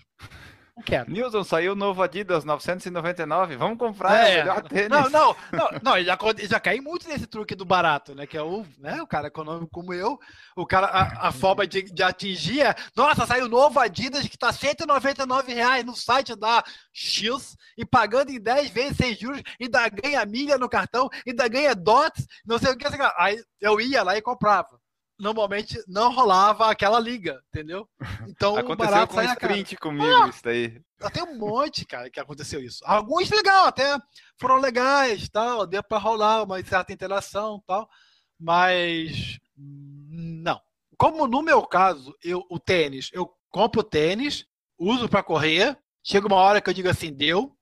[0.76, 1.10] não quero.
[1.10, 3.56] Nilson, saiu o novo Adidas 999.
[3.56, 4.88] Vamos comprar, é, o melhor tênis.
[4.90, 8.26] Não, não, não, não, já, já caí muito nesse truque do barato, né?
[8.26, 10.18] Que é o, né, o cara econômico como eu,
[10.54, 14.36] o cara, a, a forma de, de atingir é, nossa, saiu o novo Adidas que
[14.36, 16.62] tá 199 reais no site da
[16.92, 21.74] X e pagando em 10 vezes sem juros, ainda ganha milha no cartão, ainda ganha
[21.74, 22.86] dots, não sei o que.
[23.16, 24.75] Aí eu ia lá e comprava.
[25.18, 27.88] Normalmente não rolava aquela liga, entendeu?
[28.28, 29.32] Então Aconteceu barato com caro.
[29.32, 30.80] sprint comigo, isso daí.
[31.12, 32.82] Tem um monte, cara, que aconteceu isso.
[32.84, 33.98] Alguns legal, até
[34.38, 37.88] foram legais, tal, deu para rolar uma certa interação, tal,
[38.38, 40.60] mas não.
[40.98, 44.44] Como no meu caso, eu o tênis, eu compro o tênis,
[44.78, 47.56] uso para correr, chega uma hora que eu digo assim, deu,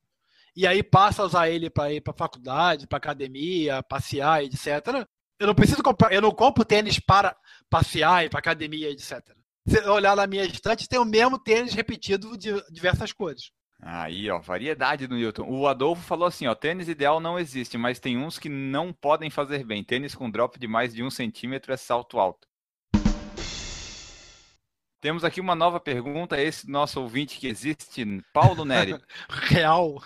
[0.56, 5.06] e aí passa a usar ele para ir para faculdade, para academia, passear, etc.
[5.38, 7.36] Eu não preciso comprar, eu não compro tênis para
[7.68, 9.20] passear e para academia, etc.
[9.66, 13.50] Se eu olhar na minha estante, tem o mesmo tênis repetido de diversas cores.
[13.80, 15.46] Aí, ó, variedade do Newton.
[15.48, 19.28] O Adolfo falou assim, ó, tênis ideal não existe, mas tem uns que não podem
[19.28, 19.82] fazer bem.
[19.82, 22.46] Tênis com drop de mais de um centímetro é salto alto.
[25.00, 28.98] Temos aqui uma nova pergunta, esse nosso ouvinte que existe, Paulo Neri.
[29.28, 30.02] Real.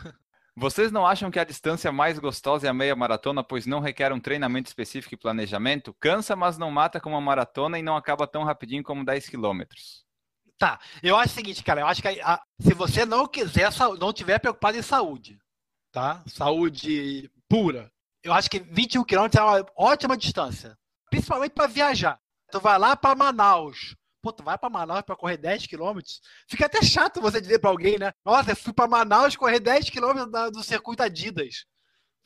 [0.61, 4.13] Vocês não acham que a distância mais gostosa é a meia maratona, pois não requer
[4.13, 5.95] um treinamento específico e planejamento?
[6.01, 10.05] Cansa, mas não mata como uma maratona e não acaba tão rapidinho como 10 quilômetros.
[10.59, 14.13] Tá, eu acho o seguinte, cara, eu acho que a, se você não quiser, não
[14.13, 15.39] tiver preocupado em saúde,
[15.93, 16.25] tá?
[16.27, 17.93] Saúde pura,
[18.25, 20.77] eu acho que 21 quilômetros é uma ótima distância,
[21.09, 22.19] principalmente para viajar.
[22.51, 26.21] Tu vai lá para Manaus, Pô, tu vai pra Manaus pra correr 10 quilômetros?
[26.49, 28.13] Fica até chato você dizer pra alguém, né?
[28.25, 31.65] Nossa, eu fui pra Manaus correr 10 quilômetros do circuito Adidas.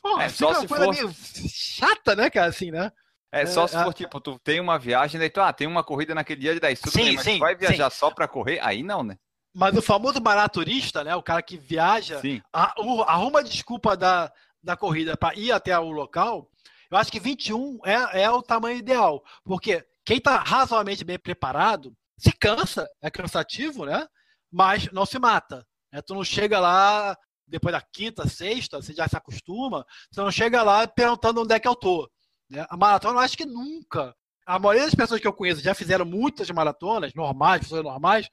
[0.02, 0.90] Pô, é só se for...
[0.90, 1.12] meio
[1.48, 2.90] chata, né, cara, assim, né?
[3.30, 3.94] É só se é, for, é...
[3.94, 6.80] tipo, tu tem uma viagem, daí tu, ah, tem uma corrida naquele dia de 10,
[6.80, 7.98] tudo sim, bem, mas sim, tu vai viajar sim.
[7.98, 8.58] só pra correr?
[8.60, 9.16] Aí não, né?
[9.54, 12.20] Mas o famoso maraturista, né, o cara que viaja,
[12.52, 16.48] arruma desculpa da, da corrida para ir até o local,
[16.90, 21.92] eu acho que 21 é, é o tamanho ideal, porque quem está razoavelmente bem preparado
[22.18, 24.06] se cansa, é cansativo, né?
[24.50, 25.66] Mas não se mata.
[25.92, 26.00] Né?
[26.02, 30.62] Tu não chega lá depois da quinta, sexta, você já se acostuma, você não chega
[30.62, 32.08] lá perguntando onde é que eu tô.
[32.48, 32.64] Né?
[32.68, 34.14] A maratona, eu acho que nunca.
[34.46, 38.28] A maioria das pessoas que eu conheço já fizeram muitas maratonas, normais, pessoas normais,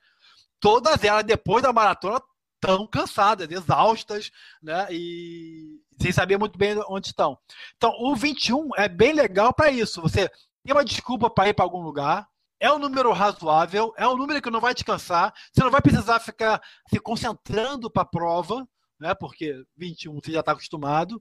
[0.60, 2.22] todas elas, depois da maratona,
[2.60, 4.88] tão cansadas, exaustas, né?
[4.92, 7.38] E sem saber muito bem onde estão.
[7.76, 10.02] Então, o 21 é bem legal para isso.
[10.02, 10.30] Você
[10.70, 12.28] tem uma desculpa para ir para algum lugar.
[12.60, 15.34] É um número razoável, é um número que não vai te cansar.
[15.52, 18.68] Você não vai precisar ficar se concentrando para a prova,
[19.00, 19.16] né?
[19.16, 21.20] Porque 21 você já está acostumado.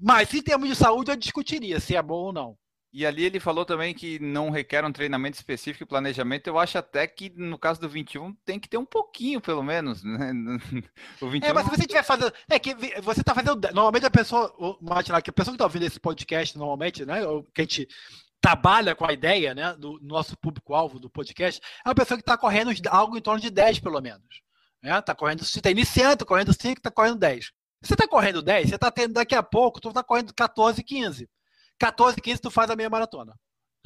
[0.00, 2.56] Mas em termos de saúde, eu discutiria se é bom ou não.
[2.90, 6.46] E ali ele falou também que não requer um treinamento específico e planejamento.
[6.46, 10.02] Eu acho até que no caso do 21 tem que ter um pouquinho, pelo menos.
[10.02, 10.32] Né?
[11.20, 11.50] O 21...
[11.50, 12.32] É, mas se você estiver fazendo.
[12.48, 13.60] É que você está fazendo.
[13.74, 14.50] Normalmente a pessoa.
[14.80, 17.20] Martina, que a pessoa que está ouvindo esse podcast, normalmente, né?
[17.52, 17.88] Que a gente
[18.40, 22.36] trabalha com a ideia né, do nosso público-alvo do podcast, é uma pessoa que está
[22.36, 24.42] correndo algo em torno de 10, pelo menos.
[24.82, 25.00] Né?
[25.02, 27.52] Tá correndo, está iniciando, tá correndo 5, está correndo 10.
[27.82, 31.28] Você está correndo 10, você está tendo daqui a pouco, tu está correndo 14, 15.
[31.78, 33.34] 14, 15, tu faz a meia maratona.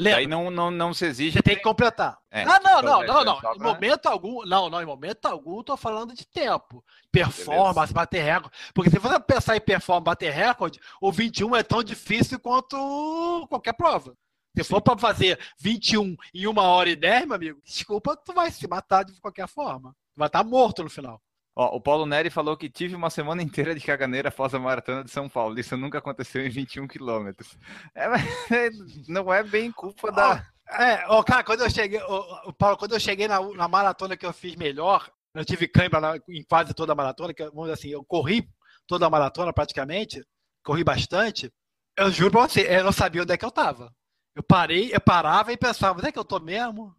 [0.00, 0.20] Lembra?
[0.20, 1.32] Aí não, não, não se exige.
[1.32, 2.16] Você tem que completar.
[2.30, 3.54] É, ah, não, não, não, não.
[3.54, 6.82] Em momento algum, não, não, em momento algum, tô falando de tempo.
[7.12, 7.92] Performance, Beleza.
[7.92, 8.56] bater recorde.
[8.72, 13.74] Porque se você pensar em performance, bater recorde, o 21 é tão difícil quanto qualquer
[13.74, 14.16] prova.
[14.56, 18.50] Se for para fazer 21 em uma hora e 10, meu amigo, desculpa, tu vai
[18.50, 19.90] se matar de qualquer forma.
[20.14, 21.20] Tu vai estar tá morto no final.
[21.54, 25.04] Ó, o Paulo Neri falou que tive uma semana inteira de caganeira após a maratona
[25.04, 25.58] de São Paulo.
[25.58, 27.56] Isso nunca aconteceu em 21 quilômetros.
[28.50, 28.70] É,
[29.08, 30.44] não é bem culpa da.
[30.68, 34.24] É, ó, cara, quando eu cheguei, ó, Paulo, quando eu cheguei na, na, maratona que
[34.24, 37.88] eu fiz melhor, eu tive cãibra em quase toda a maratona, que vamos dizer assim,
[37.88, 38.48] eu corri
[38.86, 40.24] toda a maratona praticamente,
[40.64, 41.52] corri bastante.
[41.96, 43.92] Eu juro pra você, eu não sabia onde é que eu tava.
[44.34, 46.94] Eu parei, eu parava e pensava, onde é que eu tô mesmo?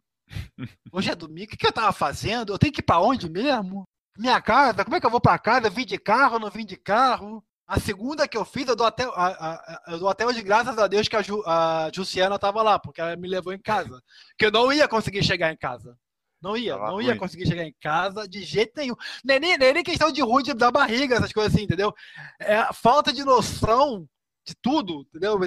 [0.91, 2.53] Hoje é domingo, o que eu tava fazendo?
[2.53, 3.83] Eu tenho que ir pra onde mesmo?
[4.17, 5.67] Minha casa, como é que eu vou pra casa?
[5.67, 7.43] Eu vim de carro, não vim de carro?
[7.65, 10.77] A segunda que eu fiz, eu dou até, a, a, eu dou até hoje, graças
[10.77, 14.01] a Deus, que a, Ju, a Jussiana tava lá, porque ela me levou em casa.
[14.37, 15.97] Que eu não ia conseguir chegar em casa.
[16.41, 18.95] Não ia, tava não ia conseguir chegar em casa de jeito nenhum.
[19.23, 21.93] Nem, nem, nem questão de ruim da barriga, essas coisas assim, entendeu?
[22.39, 24.05] É falta de noção
[24.45, 25.39] de tudo, entendeu?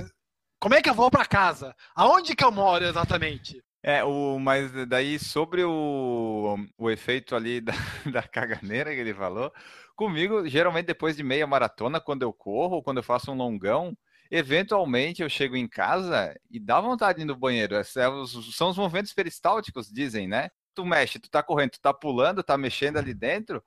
[0.58, 1.74] Como é que eu vou para casa?
[1.94, 3.62] Aonde que eu moro exatamente?
[3.82, 7.74] É, o, mas daí sobre o, o efeito ali da,
[8.10, 9.52] da caganeira que ele falou,
[9.94, 13.94] comigo, geralmente depois de meia maratona, quando eu corro, quando eu faço um longão,
[14.30, 17.74] eventualmente eu chego em casa e dá vontade de ir no banheiro.
[17.76, 20.48] É, são os movimentos peristálticos, dizem, né?
[20.74, 23.62] Tu mexe, tu tá correndo, tu tá pulando, tá mexendo ali dentro,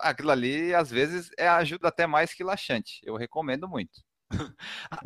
[0.00, 3.00] aquilo ali às vezes é, ajuda até mais que laxante.
[3.04, 4.00] Eu recomendo muito.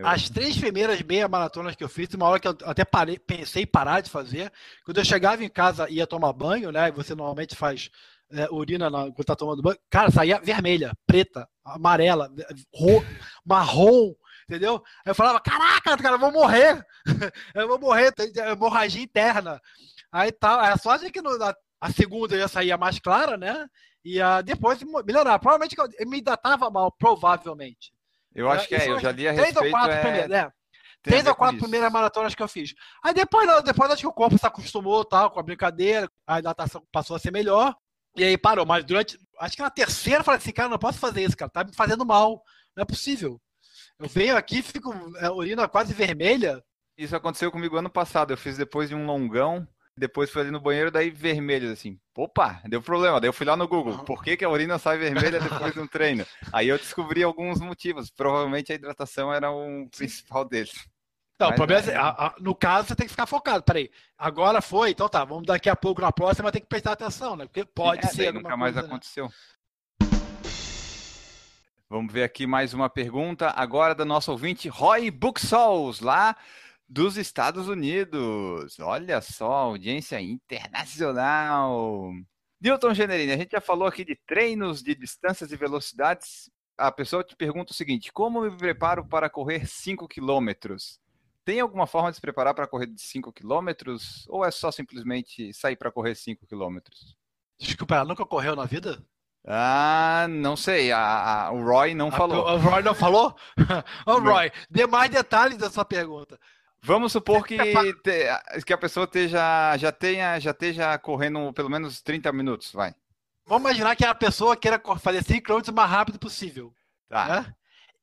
[0.03, 3.65] As três primeiras meia maratonas que eu fiz, uma hora que eu até parei, pensei
[3.65, 4.53] em parar de fazer,
[4.85, 6.91] quando eu chegava em casa ia tomar banho, né?
[6.93, 7.91] Você normalmente faz
[8.31, 12.31] é, urina na, quando tá tomando banho, cara, saía vermelha, preta, amarela,
[12.75, 13.05] ro,
[13.45, 14.15] marrom,
[14.49, 14.83] entendeu?
[15.05, 16.85] Aí eu falava, caraca, cara, eu vou morrer,
[17.55, 19.61] eu vou morrer, tem hemorragia interna.
[20.11, 23.37] Aí tal, tá, a sorte é que no, na, a segunda já saía mais clara,
[23.37, 23.69] né?
[24.05, 25.39] E a, depois melhorar.
[25.39, 27.93] Provavelmente eu me datava mal, provavelmente.
[28.37, 29.75] Eu acho que é, eu já li a três respeito.
[29.75, 30.01] Ou quatro é...
[30.01, 30.53] primeiras, é.
[31.03, 32.75] Três ou quatro primeiras maratonas que eu fiz.
[33.03, 36.43] Aí depois, não, depois acho que o corpo se acostumou tal, com a brincadeira, a
[36.43, 37.75] natação passou a ser melhor.
[38.17, 38.67] E aí parou.
[38.67, 39.19] Mas durante.
[39.39, 41.51] Acho que na terceira eu falei assim, cara, não posso fazer isso, cara.
[41.51, 42.43] Tá me fazendo mal.
[42.75, 43.41] Não é possível.
[43.99, 46.63] Eu venho aqui, fico a urina quase vermelha.
[46.99, 48.33] Isso aconteceu comigo ano passado.
[48.33, 49.67] Eu fiz depois de um longão,
[49.97, 51.99] depois fui ali no banheiro, daí vermelho, assim.
[52.15, 53.19] Opa, deu problema.
[53.21, 53.99] Daí eu fui lá no Google.
[54.05, 56.27] Por que, que a urina sai vermelha depois de um treino?
[56.53, 58.11] Aí eu descobri alguns motivos.
[58.11, 60.73] Provavelmente a hidratação era o principal deles.
[61.39, 63.63] Não, Mas o problema é, é- a- a- no caso, você tem que ficar focado.
[63.63, 67.37] Peraí, agora foi, então tá, vamos daqui a pouco na próxima, tem que prestar atenção,
[67.37, 67.45] né?
[67.45, 68.33] Porque pode É, ser.
[68.33, 68.95] nunca mais coisa, né?
[68.95, 69.31] aconteceu.
[71.89, 76.35] Vamos ver aqui mais uma pergunta agora da nossa ouvinte Roy Buxols, lá
[76.89, 78.79] dos Estados Unidos.
[78.81, 82.13] Olha só, audiência internacional.
[82.61, 86.51] Newton Generini, a gente já falou aqui de treinos de distâncias e velocidades.
[86.79, 90.99] A pessoa te pergunta o seguinte: como me preparo para correr 5 quilômetros?
[91.45, 94.27] Tem alguma forma de se preparar para correr de 5 quilômetros?
[94.29, 97.17] Ou é só simplesmente sair para correr 5 quilômetros?
[97.59, 99.03] Desculpa, ela nunca correu na vida?
[99.47, 100.91] Ah, não sei.
[100.91, 102.49] A, a- o Roy não falou.
[102.49, 103.37] A, o Roy não falou?
[104.05, 106.39] Ô, Roy, dê mais detalhes da sua pergunta.
[106.87, 107.57] Vamos supor que,
[108.05, 112.95] te- que a pessoa esteja, já tenha, já esteja correndo pelo menos 30 minutos, vai.
[113.45, 116.73] Vamos imaginar que a pessoa queira fazer 5 km o mais rápido possível.
[117.09, 117.27] Tá.
[117.27, 117.55] né?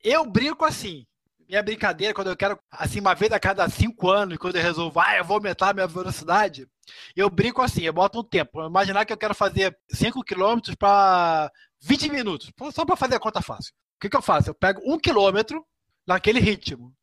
[0.03, 1.05] Eu brinco assim.
[1.47, 4.99] Minha brincadeira, quando eu quero, assim, uma vez a cada cinco anos, quando eu resolvo,
[4.99, 6.67] ah, eu vou aumentar a minha velocidade,
[7.15, 8.51] eu brinco assim, eu boto um tempo.
[8.55, 13.19] Vamos Imaginar que eu quero fazer 5 km para 20 minutos, só para fazer a
[13.19, 13.73] conta fácil.
[13.97, 14.49] O que, que eu faço?
[14.49, 15.65] Eu pego um quilômetro
[16.07, 16.93] naquele ritmo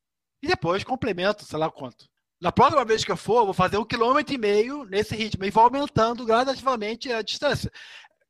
[0.43, 2.07] e depois complemento, sei lá quanto.
[2.41, 5.45] Na próxima vez que eu for, eu vou fazer um quilômetro e meio nesse ritmo
[5.45, 7.71] e vou aumentando gradativamente a distância.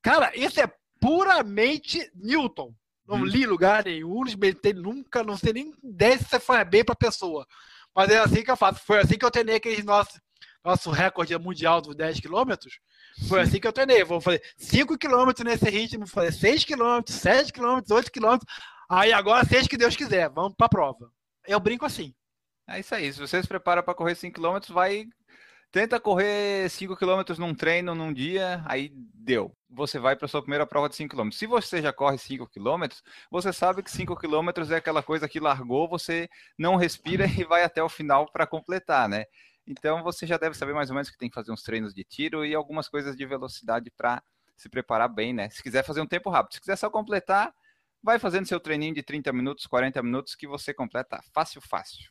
[0.03, 2.75] Cara, isso é puramente Newton.
[3.07, 3.25] Não Hum.
[3.25, 7.47] li lugar nenhum, experimentei nunca, não sei nem ideia se faz bem pra pessoa.
[7.95, 8.81] Mas é assim que eu faço.
[8.85, 10.21] Foi assim que eu treinei aquele nosso,
[10.65, 12.79] nosso recorde mundial dos 10 quilômetros.
[13.29, 14.05] Foi assim que eu treinei.
[14.05, 18.53] Vou fazer 5 quilômetros nesse ritmo, vou fazer 6 quilômetros, 7 quilômetros, 8 quilômetros.
[18.89, 21.11] Aí agora, seja que Deus quiser, vamos pra prova.
[21.51, 22.15] Eu brinco assim.
[22.69, 23.13] É isso aí.
[23.13, 25.05] Se você se prepara para correr 5 km, vai.
[25.73, 29.53] Tenta correr 5 km num treino, num dia, aí deu.
[29.69, 31.31] Você vai para sua primeira prova de 5 km.
[31.33, 32.87] Se você já corre 5 km,
[33.33, 37.65] você sabe que 5 km é aquela coisa que largou, você não respira e vai
[37.65, 39.25] até o final para completar, né?
[39.67, 42.05] Então você já deve saber mais ou menos que tem que fazer uns treinos de
[42.05, 44.23] tiro e algumas coisas de velocidade para
[44.57, 45.51] se preparar bem, né?
[45.51, 47.53] Se quiser fazer um tempo rápido, se quiser só completar,
[48.03, 52.11] vai fazendo seu treininho de 30 minutos, 40 minutos que você completa fácil, fácil.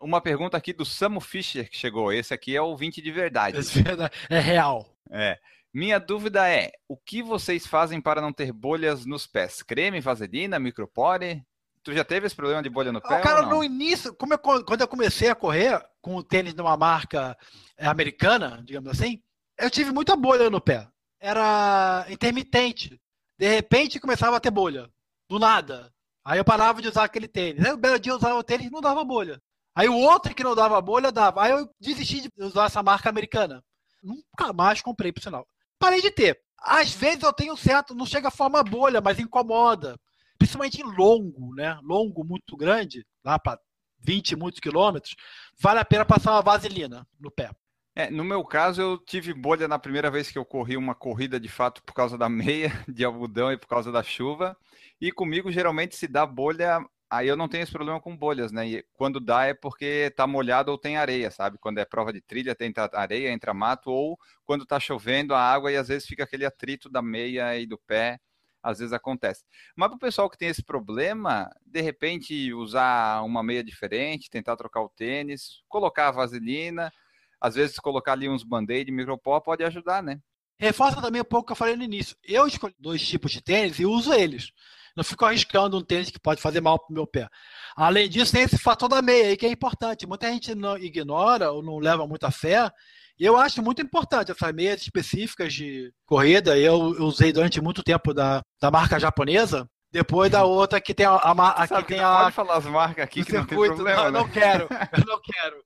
[0.00, 2.12] Uma pergunta aqui do Samu Fischer que chegou.
[2.12, 3.58] Esse aqui é ouvinte de verdade.
[3.58, 4.96] É verdade, É real.
[5.10, 5.38] É.
[5.72, 9.62] Minha dúvida é: o que vocês fazem para não ter bolhas nos pés?
[9.62, 11.44] Creme, vaselina, micropore?
[11.82, 13.14] Tu já teve esse problema de bolha no pé?
[13.16, 13.56] Ah, cara, ou não?
[13.58, 17.36] no início, como eu- quando eu comecei a correr com o tênis de uma marca
[17.76, 19.22] é, americana, digamos assim,
[19.58, 20.86] eu tive muita bolha no pé.
[21.18, 23.00] Era intermitente.
[23.40, 24.86] De repente começava a ter bolha.
[25.26, 25.90] Do nada.
[26.22, 27.64] Aí eu parava de usar aquele tênis.
[27.64, 29.40] Aí o belo dia eu usava o tênis e não dava bolha.
[29.74, 31.42] Aí o outro que não dava bolha dava.
[31.42, 33.64] Aí eu desisti de usar essa marca americana.
[34.02, 35.48] Nunca mais comprei, por sinal.
[35.78, 36.38] Parei de ter.
[36.58, 39.98] Às vezes eu tenho certo, não chega a forma bolha, mas incomoda.
[40.36, 41.80] Principalmente em longo, né?
[41.82, 43.58] Longo muito grande, lá para
[44.00, 45.16] 20 e muitos quilômetros,
[45.58, 47.50] vale a pena passar uma vaselina no pé.
[47.94, 51.40] É, no meu caso, eu tive bolha na primeira vez que eu corri uma corrida
[51.40, 54.56] de fato por causa da meia de algodão e por causa da chuva.
[55.00, 56.78] E comigo, geralmente, se dá bolha,
[57.10, 58.66] aí eu não tenho esse problema com bolhas, né?
[58.68, 61.58] E quando dá é porque tá molhado ou tem areia, sabe?
[61.58, 65.72] Quando é prova de trilha, tem areia, entra mato, ou quando tá chovendo a água
[65.72, 68.18] e às vezes fica aquele atrito da meia e do pé.
[68.62, 69.42] Às vezes acontece.
[69.74, 74.54] Mas para o pessoal que tem esse problema, de repente usar uma meia diferente, tentar
[74.56, 76.92] trocar o tênis, colocar a vaselina,
[77.40, 80.18] às vezes colocar ali uns band-aid, micropó, pode ajudar, né?
[80.58, 82.14] Reforça também um pouco o que eu falei no início.
[82.22, 84.50] Eu escolhi dois tipos de tênis e uso eles.
[84.94, 87.28] Não fico arriscando um tênis que pode fazer mal para o meu pé.
[87.74, 90.06] Além disso, tem esse fator da meia aí que é importante.
[90.06, 92.70] Muita gente não ignora ou não leva muita fé.
[93.18, 96.58] Eu acho muito importante essas meias específicas de corrida.
[96.58, 99.66] Eu, eu usei durante muito tempo da, da marca japonesa.
[99.92, 102.64] Depois da outra que tem a, a, a- que que tem a pode falar as
[102.66, 103.74] marcas aqui que não tem circuito.
[103.74, 104.18] problema, não, eu né?
[104.20, 104.68] não quero.
[104.96, 105.64] Eu não quero.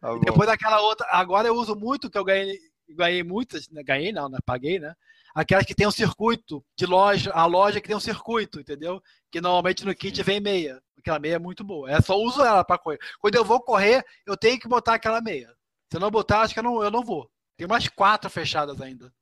[0.00, 0.18] Tá.
[0.24, 2.58] Depois daquela outra, agora eu uso muito, que eu ganhei,
[2.90, 3.82] ganhei muitas, né?
[3.82, 4.38] ganhei não, né?
[4.44, 4.94] Paguei, né?
[5.34, 9.02] Aquelas que tem um circuito de loja, a loja que tem um circuito, entendeu?
[9.30, 10.80] Que normalmente no kit vem meia.
[10.98, 11.90] Aquela meia é muito boa.
[11.90, 12.98] Eu só uso ela para correr.
[13.20, 15.48] Quando eu vou correr, eu tenho que botar aquela meia.
[15.92, 17.30] Se eu não botar, acho que eu não, eu não vou.
[17.58, 19.12] Tem mais quatro fechadas ainda.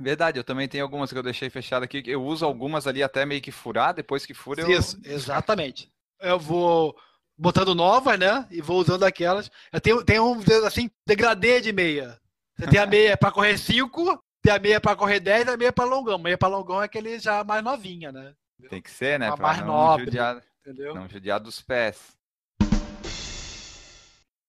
[0.00, 2.02] Verdade, eu também tenho algumas que eu deixei fechada aqui.
[2.06, 4.70] Eu uso algumas ali até meio que furar, depois que fura eu.
[4.70, 5.92] Isso, exatamente.
[6.18, 6.96] Eu vou
[7.36, 8.46] botando novas, né?
[8.50, 9.50] E vou usando aquelas.
[9.70, 12.18] Eu tenho, tenho um, assim, degradê de meia.
[12.56, 15.56] Você tem a meia para correr 5, tem a meia para correr 10 e a
[15.56, 16.18] meia para longão.
[16.18, 18.32] Meia para longão é aquele já mais novinha, né?
[18.70, 19.28] Tem que ser, né?
[19.28, 20.06] Uma Pra mais nobre.
[20.06, 20.94] judiar, Entendeu?
[20.94, 22.16] não judiar dos pés.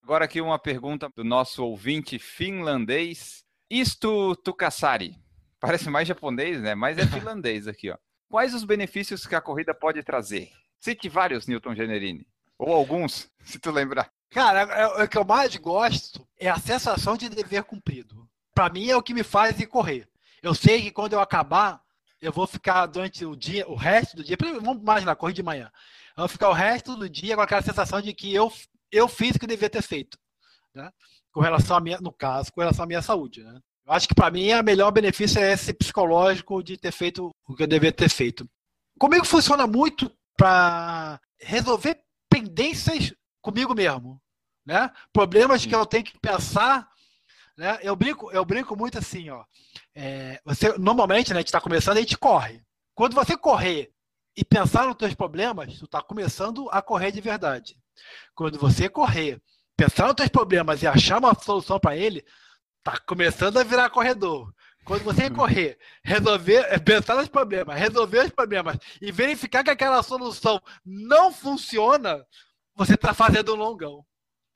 [0.03, 5.17] Agora aqui uma pergunta do nosso ouvinte finlandês, Isto Tukassari.
[5.61, 6.75] Parece mais japonês, né?
[6.75, 7.97] Mas é finlandês aqui, ó.
[8.29, 10.51] Quais os benefícios que a corrida pode trazer?
[10.79, 12.27] Cite vários, Newton Generini.
[12.57, 14.11] Ou alguns, se tu lembrar.
[14.31, 18.27] Cara, é- é- o que eu mais gosto é a sensação de dever cumprido.
[18.53, 20.09] Pra mim é o que me faz ir correr.
[20.41, 21.81] Eu sei que quando eu acabar,
[22.19, 25.71] eu vou ficar durante o dia, o resto do dia, vamos imaginar, correr de manhã.
[26.17, 28.51] Eu vou ficar o resto do dia com aquela sensação de que eu,
[28.91, 30.17] eu fiz o que devia ter feito.
[30.73, 30.91] Né?
[31.31, 33.43] Com relação à minha, no caso, com relação à minha saúde.
[33.43, 33.59] Né?
[33.85, 37.55] Eu acho que pra mim o melhor benefício é esse psicológico de ter feito o
[37.55, 38.47] que eu devia ter feito.
[38.99, 44.21] Comigo funciona muito para resolver pendências comigo mesmo,
[44.65, 44.91] né?
[45.11, 46.87] Problemas que eu tenho que pensar,
[47.57, 47.79] né?
[47.81, 49.43] Eu brinco, eu brinco muito assim, ó.
[49.95, 52.61] É, você normalmente, né, a gente está começando, a gente corre.
[52.95, 53.91] Quando você correr
[54.37, 57.75] e pensar nos seus problemas, tu está começando a correr de verdade.
[58.33, 59.41] Quando você correr,
[59.75, 62.23] pensar nos seus problemas e achar uma solução para ele,
[62.83, 64.53] tá começando a virar corredor.
[64.83, 70.01] Quando você correr, resolver, é, pensar nos problemas, resolver os problemas e verificar que aquela
[70.01, 72.25] solução não funciona,
[72.75, 74.05] você está fazendo um longão.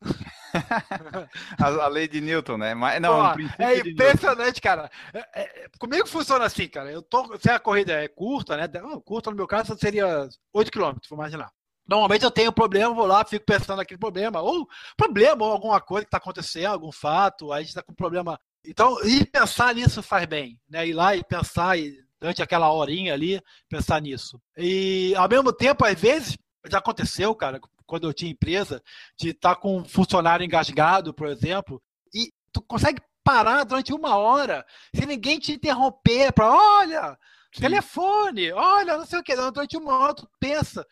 [1.59, 2.73] A, a lei de Newton, né?
[2.73, 4.89] Mas, não, Pô, é impressionante, cara.
[5.13, 6.89] É- é- comigo funciona assim, cara.
[6.89, 8.65] Eu tô, se a corrida é curta, né?
[9.03, 11.51] Curta no meu caso seria 8 km, vou imaginar.
[11.87, 14.67] Normalmente eu tenho um problema, vou lá, fico pensando naquele problema, ou
[14.97, 18.39] problema, ou alguma coisa que está acontecendo, algum fato, aí a gente está com problema.
[18.65, 20.87] Então, ir pensar nisso faz bem, né?
[20.87, 24.41] Ir lá e pensar e, durante aquela horinha ali, pensar nisso.
[24.57, 28.81] E ao mesmo tempo, às vezes, já aconteceu, cara, quando eu tinha empresa,
[29.17, 31.81] de estar com um funcionário engasgado, por exemplo,
[32.13, 37.17] e tu consegue parar durante uma hora sem ninguém te interromper para olha,
[37.59, 40.85] telefone, olha, não sei o que, durante uma hora tu pensa,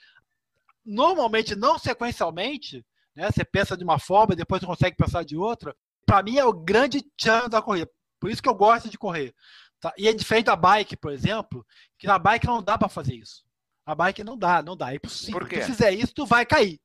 [0.85, 3.29] normalmente não sequencialmente, né?
[3.31, 5.75] Você pensa de uma forma e depois tu consegue pensar de outra.
[6.05, 7.89] Para mim é o grande chance da corrida.
[8.19, 9.33] Por isso que eu gosto de correr.
[9.79, 9.93] tá?
[9.97, 11.65] E é diferente da bike, por exemplo,
[11.97, 13.43] que na bike não dá para fazer isso.
[13.85, 15.39] A bike não dá, não dá, é impossível.
[15.39, 15.57] Por quê?
[15.61, 16.77] Se tu fizer isso, tu vai cair.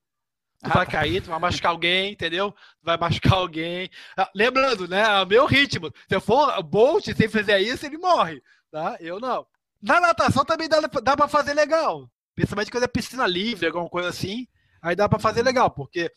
[0.60, 0.92] Tu Ah, vai tá.
[0.92, 2.50] cair, tu vai machucar alguém, entendeu?
[2.50, 3.88] Tu vai machucar alguém.
[4.16, 5.00] Ah, Lembrando, né?
[5.02, 5.92] É o meu ritmo.
[6.08, 8.42] Se eu for Bolt, se fizer isso, ele morre.
[8.72, 8.96] Tá?
[8.98, 9.46] Eu não.
[9.80, 12.10] Na natação também dá, dá para fazer legal.
[12.38, 14.46] Principalmente quando é piscina livre, alguma coisa assim.
[14.80, 16.08] Aí dá para fazer legal, porque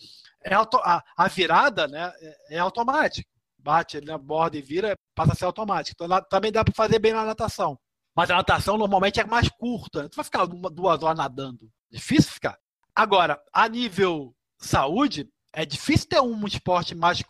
[0.43, 3.27] é auto, a, a virada né, é, é automática.
[3.57, 5.95] Bate ali na borda e vira, passa a ser automático.
[5.95, 7.75] Então lá, também dá para fazer bem na natação.
[8.15, 10.07] Mas a natação normalmente é mais curta.
[10.09, 11.71] Tu vai ficar uma, duas horas nadando.
[11.89, 12.55] Difícil ficar.
[12.95, 17.23] Agora, a nível saúde, é difícil ter um esporte mais,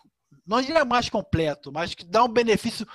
[0.45, 2.85] não diria mais completo, mas que dá um benefício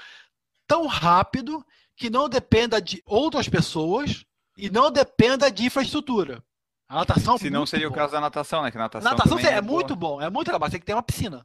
[0.67, 1.65] tão rápido
[1.97, 4.26] que não dependa de outras pessoas
[4.57, 6.43] e não dependa de infraestrutura.
[6.89, 8.71] A natação Se não seria o caso da natação, né?
[8.71, 9.63] Que natação, Natação é, boa.
[9.63, 11.45] muito bom, é muito legal, mas tem que ter uma piscina.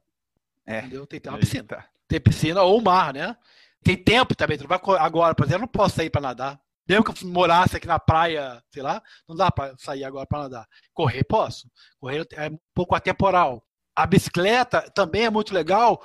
[0.66, 0.80] É.
[0.80, 1.08] Entendeu?
[1.08, 1.64] Tem que ter uma piscina.
[1.64, 1.86] Eita.
[2.08, 3.36] Tem piscina ou mar, né?
[3.84, 4.58] Tem tempo também.
[4.58, 6.62] Tu vai agora, por exemplo, eu não posso sair para nadar.
[6.88, 10.44] Mesmo que eu morasse aqui na praia, sei lá, não dá para sair agora para
[10.44, 10.68] nadar.
[10.94, 11.70] Correr, posso.
[12.00, 13.64] Correr é um pouco atemporal.
[13.96, 16.04] A bicicleta também é muito legal,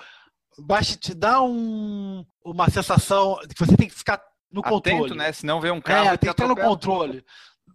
[0.59, 4.23] mas te dá um, uma sensação de que você tem que ficar
[4.57, 4.99] no controle.
[4.99, 5.33] Atento, né?
[5.33, 6.09] Se não vê um carro.
[6.09, 7.25] É, tem que estar no controle.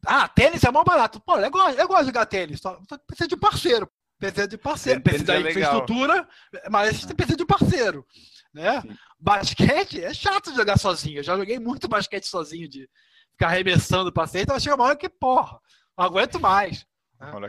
[0.06, 1.20] Ah, tênis é mó barato.
[1.22, 2.60] Pô, eu gosto, eu gosto de jogar tênis.
[2.60, 3.89] Só precisa de parceiro.
[4.20, 5.02] Precisa de parceiro.
[5.02, 6.28] Tênis Precisa é da infraestrutura,
[6.70, 8.06] mas você precisa de parceiro.
[8.54, 8.82] Né?
[8.82, 8.98] Sim.
[9.20, 11.20] Basquete é chato jogar sozinho.
[11.20, 12.89] Eu já joguei muito basquete sozinho, de
[13.32, 14.44] ficar arremessando pra cima.
[14.44, 15.60] Então chega uma hora que, porra,
[15.98, 16.86] não aguento mais.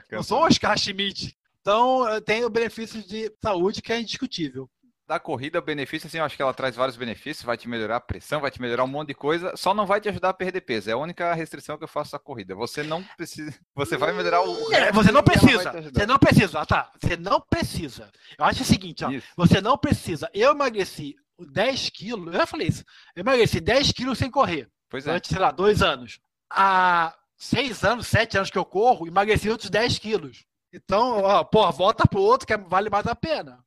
[0.09, 1.37] Que Não sou um Oscar Schmidt.
[1.61, 4.69] Então eu tenho benefícios de saúde que é indiscutível.
[5.13, 7.97] Da corrida, o benefício, assim, eu acho que ela traz vários benefícios, vai te melhorar
[7.97, 10.35] a pressão, vai te melhorar um monte de coisa, só não vai te ajudar a
[10.35, 10.89] perder peso.
[10.89, 12.55] É a única restrição que eu faço à corrida.
[12.55, 13.55] Você não precisa.
[13.75, 14.73] Você vai melhorar o.
[14.73, 15.73] É, resto você não precisa.
[15.73, 16.61] Você não precisa.
[16.61, 16.91] Ah, tá.
[17.01, 18.11] Você não precisa.
[18.39, 19.11] Eu acho o seguinte, ó.
[19.11, 19.27] Isso.
[19.37, 20.31] Você não precisa.
[20.33, 22.27] Eu emagreci 10 quilos.
[22.27, 22.85] Eu já falei isso.
[23.15, 24.69] Eu emagreci 10 quilos sem correr.
[24.89, 25.11] Pois é.
[25.11, 26.21] Durante, sei lá, dois anos.
[26.51, 30.45] Há seis anos, sete anos que eu corro, emagreci outros 10 quilos.
[30.73, 33.59] Então, ó, pô, volta pro outro que vale mais a pena.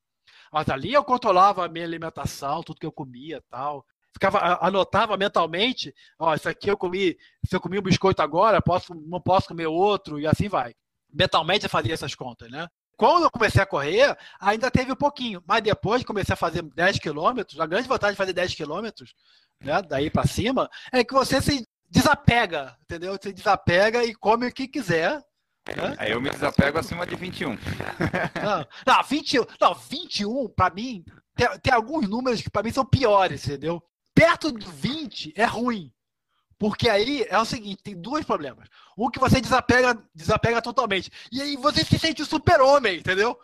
[0.52, 3.86] Mas ali eu controlava a minha alimentação, tudo que eu comia tal.
[4.14, 8.96] Ficava, anotava mentalmente, ó, isso aqui eu comi, se eu comi um biscoito agora, posso,
[8.96, 10.74] não posso comer outro, e assim vai.
[11.14, 12.66] Mentalmente eu fazia essas contas, né?
[12.98, 17.00] Quando eu comecei a correr, ainda teve um pouquinho, mas depois comecei a fazer 10
[17.00, 19.14] quilômetros, a grande vantagem de fazer 10 quilômetros,
[19.62, 23.18] né, daí para cima, é que você se desapega, entendeu?
[23.22, 25.22] Você desapega e come o que quiser.
[25.97, 27.51] Aí eu me desapego acima de 21.
[27.51, 31.03] Não, não, 21, não, 21 para mim,
[31.36, 33.84] tem, tem alguns números que para mim são piores, entendeu?
[34.13, 35.91] Perto de 20 é ruim.
[36.57, 38.70] Porque aí é o seguinte, tem dois problemas.
[38.97, 41.11] Um que você desapega, desapega totalmente.
[41.32, 43.38] E aí você se sente o super-homem, entendeu?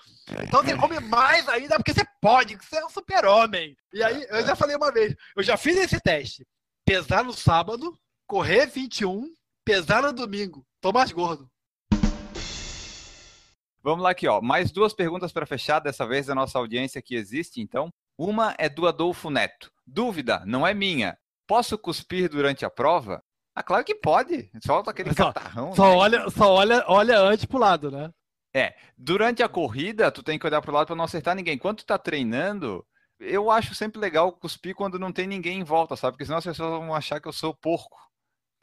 [0.44, 3.76] Então você come mais ainda porque você pode, você é um super-homem.
[3.94, 6.48] E aí, eu já falei uma vez, eu já fiz esse teste.
[6.86, 9.30] Pesar no sábado, correr 21,
[9.66, 10.66] pesar no domingo.
[10.80, 11.52] Tô mais gordo.
[13.84, 14.42] Vamos lá aqui, ó.
[14.42, 17.90] Mais duas perguntas para fechar, dessa vez da nossa audiência que existe, então.
[18.18, 19.72] Uma é do Adolfo Neto.
[19.88, 21.18] Dúvida, não é minha.
[21.48, 23.24] Posso cuspir durante a prova?
[23.56, 24.50] Ah, claro que pode.
[24.64, 25.76] Solta aquele Só- catarrão.
[25.76, 25.96] Só né?
[25.96, 28.10] olha, só olha, olha antes pro lado, né?
[28.54, 31.58] É, durante a corrida, tu tem que olhar pro lado para não acertar ninguém.
[31.58, 32.86] Quando tu tá treinando,
[33.20, 36.14] eu acho sempre legal cuspir quando não tem ninguém em volta, sabe?
[36.14, 37.98] Porque senão as pessoas vão achar que eu sou porco.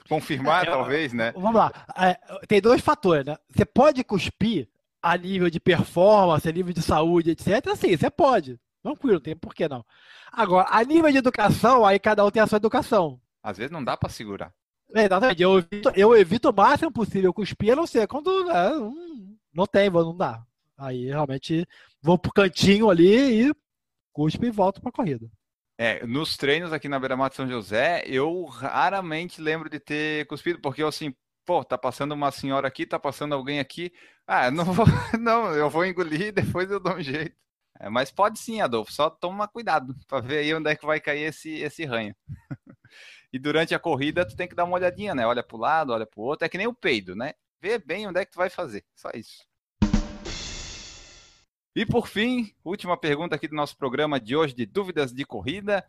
[0.08, 1.32] Confirmar, É, talvez, né?
[1.32, 1.70] Vamos lá.
[1.96, 2.14] É,
[2.46, 3.36] tem dois fatores, né?
[3.50, 4.68] Você pode cuspir
[5.02, 7.74] a nível de performance, a nível de saúde, etc.
[7.76, 8.58] Sim, você pode.
[8.82, 9.84] Tranquilo, não tem por que não.
[10.32, 13.20] Agora, a nível de educação, aí cada um tem a sua educação.
[13.42, 14.52] Às vezes não dá para segurar.
[14.94, 15.42] É, Exatamente.
[15.42, 19.66] Eu evito, eu evito o máximo possível cuspir, a não ser quando é, hum, não
[19.66, 20.42] tem, não dá.
[20.76, 21.66] Aí realmente
[22.00, 23.54] vou pro cantinho ali e
[24.12, 25.28] cuspo e volto pra corrida.
[25.76, 30.60] É, nos treinos aqui na Beira-Mar de São José, eu raramente lembro de ter cuspido,
[30.60, 31.14] porque eu assim,
[31.48, 33.90] pô, tá passando uma senhora aqui, tá passando alguém aqui.
[34.26, 34.84] Ah, não vou,
[35.18, 37.34] não, eu vou engolir e depois eu dou um jeito.
[37.80, 41.00] É, mas pode sim, Adolfo, só toma cuidado para ver aí onde é que vai
[41.00, 42.14] cair esse, esse ranho.
[43.30, 45.26] E durante a corrida, tu tem que dar uma olhadinha, né?
[45.26, 46.46] Olha pro lado, olha pro outro.
[46.46, 47.34] É que nem o peido, né?
[47.60, 48.82] Vê bem onde é que tu vai fazer.
[48.96, 49.46] Só isso.
[51.76, 55.86] E por fim, última pergunta aqui do nosso programa de hoje de dúvidas de corrida.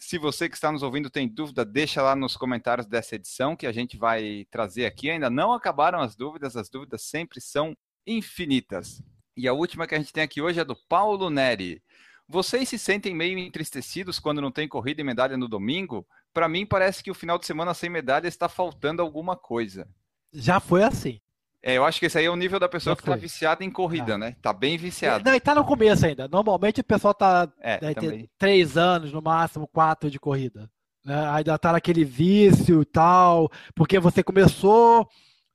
[0.00, 3.66] Se você que está nos ouvindo tem dúvida, deixa lá nos comentários dessa edição que
[3.66, 5.10] a gente vai trazer aqui.
[5.10, 7.76] Ainda não acabaram as dúvidas, as dúvidas sempre são
[8.06, 9.02] infinitas.
[9.36, 11.82] E a última que a gente tem aqui hoje é do Paulo Neri.
[12.26, 16.06] Vocês se sentem meio entristecidos quando não tem corrida e medalha no domingo?
[16.32, 19.86] Para mim parece que o final de semana sem medalha está faltando alguma coisa.
[20.32, 21.20] Já foi assim.
[21.62, 23.20] É, eu acho que esse aí é o nível da pessoa que está foi.
[23.20, 24.18] viciada em corrida, Ah.
[24.18, 24.36] né?
[24.40, 25.22] Tá bem viciada.
[25.28, 26.26] Não, e tá no começo ainda.
[26.26, 30.70] Normalmente o pessoal tá É, deve ter três anos, no máximo, quatro de corrida.
[31.04, 31.28] Né?
[31.32, 35.06] Ainda tá naquele vício e tal, porque você começou,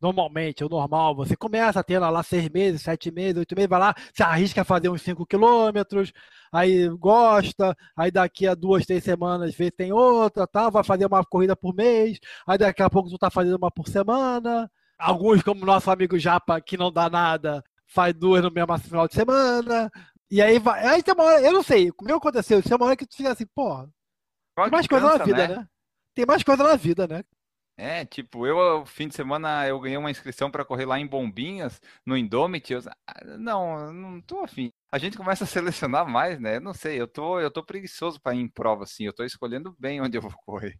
[0.01, 3.79] normalmente, é o normal, você começa tendo lá seis meses, sete meses, oito meses, vai
[3.79, 6.11] lá, se arrisca a fazer uns cinco quilômetros,
[6.51, 11.23] aí gosta, aí daqui a duas, três semanas vê tem outra, tal, vai fazer uma
[11.25, 14.69] corrida por mês, aí daqui a pouco tu tá fazendo uma por semana.
[14.97, 19.13] Alguns, como nosso amigo Japa, que não dá nada, faz duas no mesmo final de
[19.13, 19.91] semana.
[20.29, 20.85] E aí vai.
[20.85, 23.31] Aí tem uma hora, eu não sei, comigo aconteceu, tem uma hora que tu fica
[23.31, 23.89] assim, porra,
[24.55, 25.67] tem mais coisa na vida, né?
[26.13, 27.23] Tem mais coisa na vida, né?
[27.77, 31.81] É, tipo, eu, fim de semana, eu ganhei uma inscrição para correr lá em Bombinhas,
[32.05, 32.71] no Indomit.
[32.71, 34.71] Eu, ah, não, eu não tô afim.
[34.89, 36.55] A gente começa a selecionar mais, né?
[36.55, 39.03] Eu não sei, eu tô, eu tô preguiçoso para ir em prova, assim.
[39.03, 40.79] Eu tô escolhendo bem onde eu vou correr.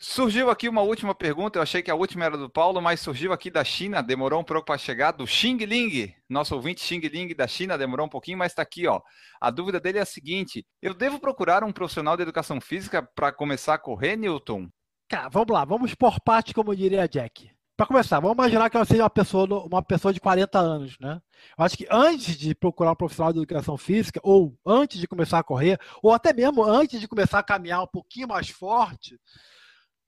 [0.00, 1.58] Surgiu aqui uma última pergunta.
[1.58, 4.00] Eu achei que a última era do Paulo, mas surgiu aqui da China.
[4.00, 5.10] Demorou um pouco para chegar.
[5.10, 7.76] Do Xing Ling, nosso ouvinte Xing Ling da China.
[7.76, 9.00] Demorou um pouquinho, mas está aqui, ó.
[9.40, 13.32] A dúvida dele é a seguinte: eu devo procurar um profissional de educação física para
[13.32, 14.68] começar a correr, Newton?
[15.08, 17.50] Cara, vamos lá, vamos por parte, como diria Jack.
[17.76, 21.20] Para começar, vamos imaginar que ela seja uma pessoa, uma pessoa de 40 anos, né?
[21.56, 25.40] Eu acho que antes de procurar um profissional de educação física, ou antes de começar
[25.40, 29.16] a correr, ou até mesmo antes de começar a caminhar um pouquinho mais forte,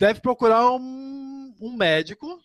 [0.01, 2.41] deve procurar um, um médico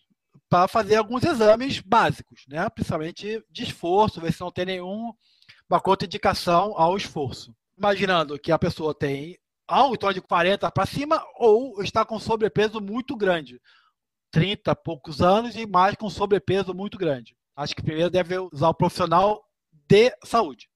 [0.46, 2.68] para fazer alguns exames básicos, né?
[2.68, 5.14] Principalmente de esforço, ver se não tem nenhuma
[5.82, 7.56] contraindicação ao esforço.
[7.78, 12.20] Imaginando que a pessoa tem ao em torno de 40 para cima ou está com
[12.20, 13.58] sobrepeso muito grande.
[14.30, 17.34] 30 e poucos anos e mais com sobrepeso muito grande.
[17.56, 19.42] Acho que primeiro deve usar o profissional
[19.72, 20.68] de saúde.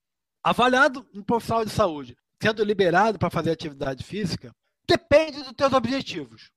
[0.43, 4.51] Avaliado um profissional de saúde, sendo liberado para fazer atividade física,
[4.89, 6.51] depende dos teus objetivos.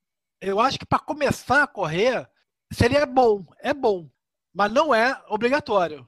[0.44, 2.28] Eu acho que para começar a correr
[2.72, 4.10] seria bom, é bom,
[4.54, 6.06] mas não é obrigatório.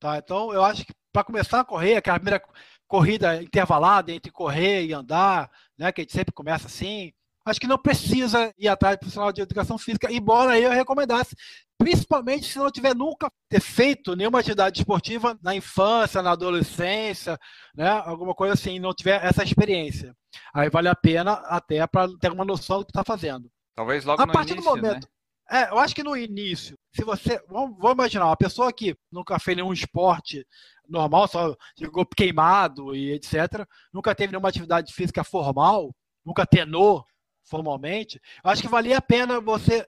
[0.00, 0.18] Tá?
[0.18, 2.42] Então eu acho que para começar a correr, aquela primeira
[2.88, 5.48] corrida intervalada entre correr e andar,
[5.78, 7.12] né, que a gente sempre começa assim,
[7.46, 11.36] acho que não precisa ir atrás de profissional de educação física, embora eu recomendasse,
[11.78, 17.38] principalmente se não tiver nunca ter feito nenhuma atividade esportiva na infância, na adolescência,
[17.74, 20.16] né, alguma coisa assim, não tiver essa experiência.
[20.52, 23.48] Aí vale a pena até para ter uma noção do que está fazendo.
[23.78, 25.08] Talvez logo A no partir início, do momento.
[25.48, 25.60] né?
[25.60, 27.40] É, eu acho que no início, se você.
[27.48, 30.44] Vamos, vamos imaginar, uma pessoa que nunca fez nenhum esporte
[30.88, 35.94] normal, só jogou queimado e etc., nunca teve nenhuma atividade física formal,
[36.26, 37.04] nunca treinou
[37.44, 39.86] formalmente, eu acho que valia a pena você,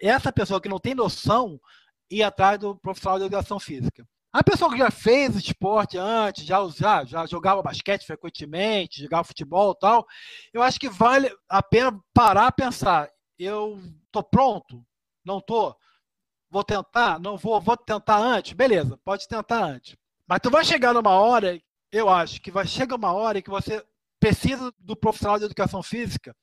[0.00, 1.60] essa pessoa que não tem noção,
[2.08, 4.06] ir atrás do profissional de educação física.
[4.32, 9.72] A pessoa que já fez esporte antes, já, já, já jogava basquete frequentemente, jogava futebol
[9.72, 10.06] e tal,
[10.54, 13.10] eu acho que vale a pena parar a pensar.
[13.42, 14.84] Eu tô pronto?
[15.24, 15.74] Não tô?
[16.50, 17.18] Vou tentar?
[17.18, 17.60] Não vou?
[17.60, 18.52] Vou tentar antes?
[18.52, 19.96] Beleza, pode tentar antes.
[20.26, 23.84] Mas tu vai chegar numa hora, eu acho que vai chegar uma hora que você
[24.20, 26.36] precisa do profissional de educação física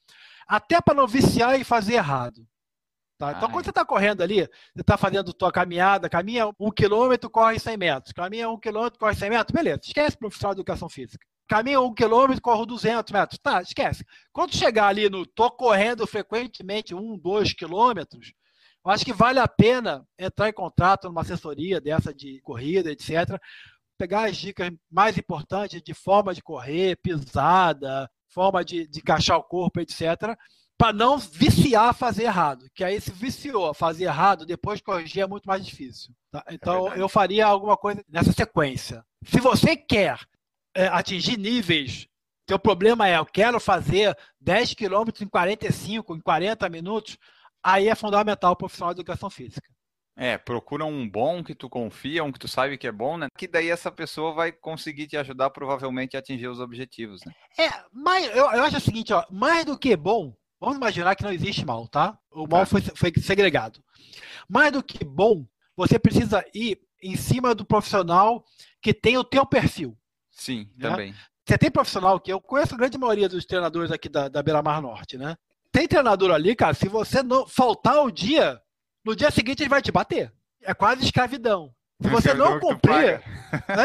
[0.47, 2.45] até para não viciar e fazer errado.
[3.19, 3.31] Tá?
[3.31, 3.53] Então, Ai.
[3.53, 4.41] quando você está correndo ali,
[4.73, 8.13] você está fazendo tua caminhada, caminha um quilômetro, corre 100 metros.
[8.13, 9.53] Caminha um quilômetro, corre 100 metros.
[9.53, 11.27] Beleza, esquece o profissional de educação física.
[11.49, 13.39] Caminha um quilômetro, corre 200 metros.
[13.41, 14.05] Tá, esquece.
[14.31, 18.31] Quando chegar ali no tô correndo frequentemente um, dois quilômetros,
[18.85, 23.41] eu acho que vale a pena entrar em contato numa assessoria dessa de corrida, etc.
[23.97, 29.43] Pegar as dicas mais importantes de forma de correr, pisada, forma de, de encaixar o
[29.43, 30.37] corpo, etc
[30.79, 32.65] para não viciar a fazer errado.
[32.73, 36.13] Que aí se viciou a fazer errado, depois corrigir é muito mais difícil.
[36.31, 36.41] Tá?
[36.49, 39.03] Então é eu faria alguma coisa nessa sequência.
[39.25, 40.17] Se você quer
[40.79, 42.07] é, atingir níveis,
[42.45, 47.17] teu problema é eu quero fazer 10 quilômetros em 45, em 40 minutos,
[47.63, 49.69] aí é fundamental o profissional de educação física.
[50.15, 53.27] É, procura um bom que tu confia, um que tu sabe que é bom, né?
[53.37, 57.33] Que daí essa pessoa vai conseguir te ajudar provavelmente a atingir os objetivos, né?
[57.57, 61.23] É, mas eu, eu acho o seguinte, ó, mais do que bom, Vamos imaginar que
[61.23, 62.19] não existe mal, tá?
[62.29, 62.65] O mal tá.
[62.65, 63.81] foi, foi segregado.
[64.47, 68.43] Mais do que bom, você precisa ir em cima do profissional
[68.81, 69.97] que tem o teu perfil.
[70.39, 70.89] Sim, né?
[70.89, 71.15] também.
[71.45, 74.61] Você tem profissional que eu conheço a grande maioria dos treinadores aqui da, da Beira
[74.61, 75.35] Mar Norte, né?
[75.71, 78.59] Tem treinador ali, cara, se você não faltar o dia,
[79.03, 80.31] no dia seguinte ele vai te bater.
[80.61, 81.73] É quase escravidão.
[82.01, 83.21] Se você não cumprir.
[83.67, 83.81] É,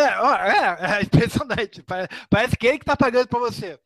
[0.92, 1.82] é, é impressionante.
[2.30, 3.78] Parece que ele que tá pagando para você.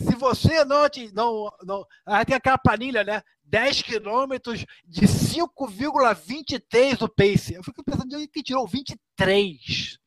[0.00, 1.84] Se você não, não, não.
[2.06, 3.22] Aí tem aquela planilha, né?
[3.44, 7.54] 10 quilômetros de 5,23 o pace.
[7.54, 9.98] Eu fico pensando de que tirou 23.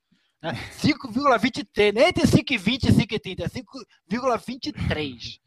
[0.42, 0.54] Né?
[0.82, 1.94] 5,23.
[1.94, 5.40] Nem tem 5,20 e 5,30, é 5,23.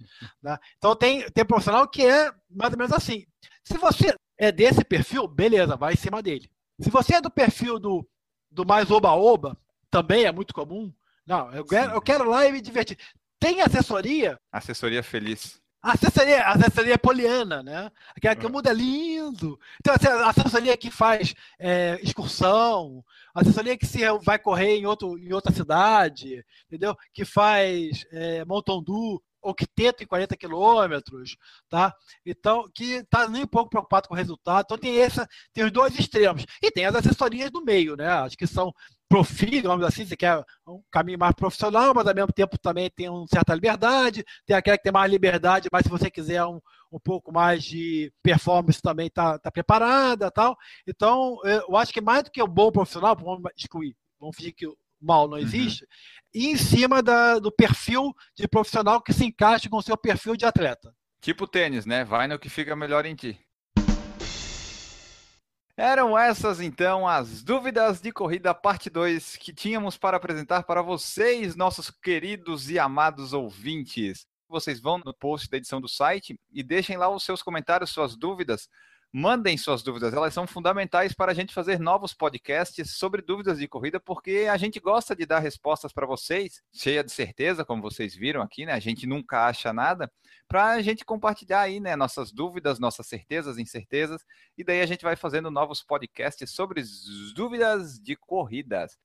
[0.42, 0.58] Né?
[0.76, 3.24] Então tem, tem profissional que é mais ou menos assim.
[3.64, 6.50] Se você é desse perfil, beleza, vai em cima dele.
[6.80, 8.08] Se você é do perfil do,
[8.50, 9.56] do mais oba-oba,
[9.90, 10.92] também é muito comum.
[11.26, 12.98] Não, eu quero, eu quero lá e me divertir.
[13.38, 14.38] Tem assessoria.
[14.52, 15.60] Assessoria feliz.
[15.84, 17.90] Assessoria, assessoria poliana, né?
[18.16, 19.60] Aquela que o mundo é lindo.
[19.78, 23.04] Então, a assessoria que faz é, excursão,
[23.34, 26.96] assessoria que se vai correr em, outro, em outra cidade, entendeu?
[27.12, 31.36] Que faz é, Montondu octeto em 40 quilômetros,
[31.68, 31.94] tá?
[32.24, 34.64] Então, que está nem um pouco preocupado com o resultado.
[34.64, 36.44] Então, tem, essa, tem os dois extremos.
[36.62, 38.08] E tem as assessorias do meio, né?
[38.08, 38.72] Acho que são
[39.08, 43.08] profil, digamos assim, você quer um caminho mais profissional, mas ao mesmo tempo também tem
[43.08, 46.98] uma certa liberdade, tem aquela que tem mais liberdade, mas se você quiser um, um
[46.98, 50.56] pouco mais de performance também está tá preparada tal.
[50.86, 54.66] Então, eu acho que mais do que o bom profissional, vamos excluir, vamos fingir que
[54.66, 55.42] o mal não uhum.
[55.42, 55.88] existe, uhum.
[56.34, 60.36] e em cima da, do perfil de profissional que se encaixe com o seu perfil
[60.36, 60.94] de atleta.
[61.20, 62.04] Tipo tênis, né?
[62.04, 63.38] Vai no que fica melhor em ti.
[65.76, 71.56] Eram essas então as dúvidas de corrida parte 2 que tínhamos para apresentar para vocês,
[71.56, 74.24] nossos queridos e amados ouvintes.
[74.48, 78.16] Vocês vão no post da edição do site e deixem lá os seus comentários, suas
[78.16, 78.68] dúvidas.
[79.16, 83.68] Mandem suas dúvidas, elas são fundamentais para a gente fazer novos podcasts sobre dúvidas de
[83.68, 88.12] corrida, porque a gente gosta de dar respostas para vocês, cheia de certeza, como vocês
[88.12, 88.72] viram aqui, né?
[88.72, 90.10] A gente nunca acha nada,
[90.48, 94.24] para a gente compartilhar aí, né, nossas dúvidas, nossas certezas, incertezas,
[94.58, 96.82] e daí a gente vai fazendo novos podcasts sobre
[97.36, 98.98] dúvidas de corridas.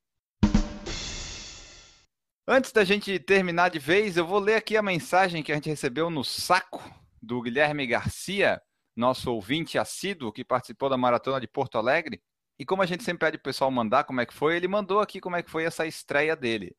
[2.48, 5.70] Antes da gente terminar de vez, eu vou ler aqui a mensagem que a gente
[5.70, 6.82] recebeu no saco
[7.22, 8.60] do Guilherme Garcia
[9.00, 12.22] nosso ouvinte assíduo que participou da maratona de Porto Alegre.
[12.60, 15.00] E como a gente sempre pede o pessoal mandar como é que foi, ele mandou
[15.00, 16.76] aqui como é que foi essa estreia dele.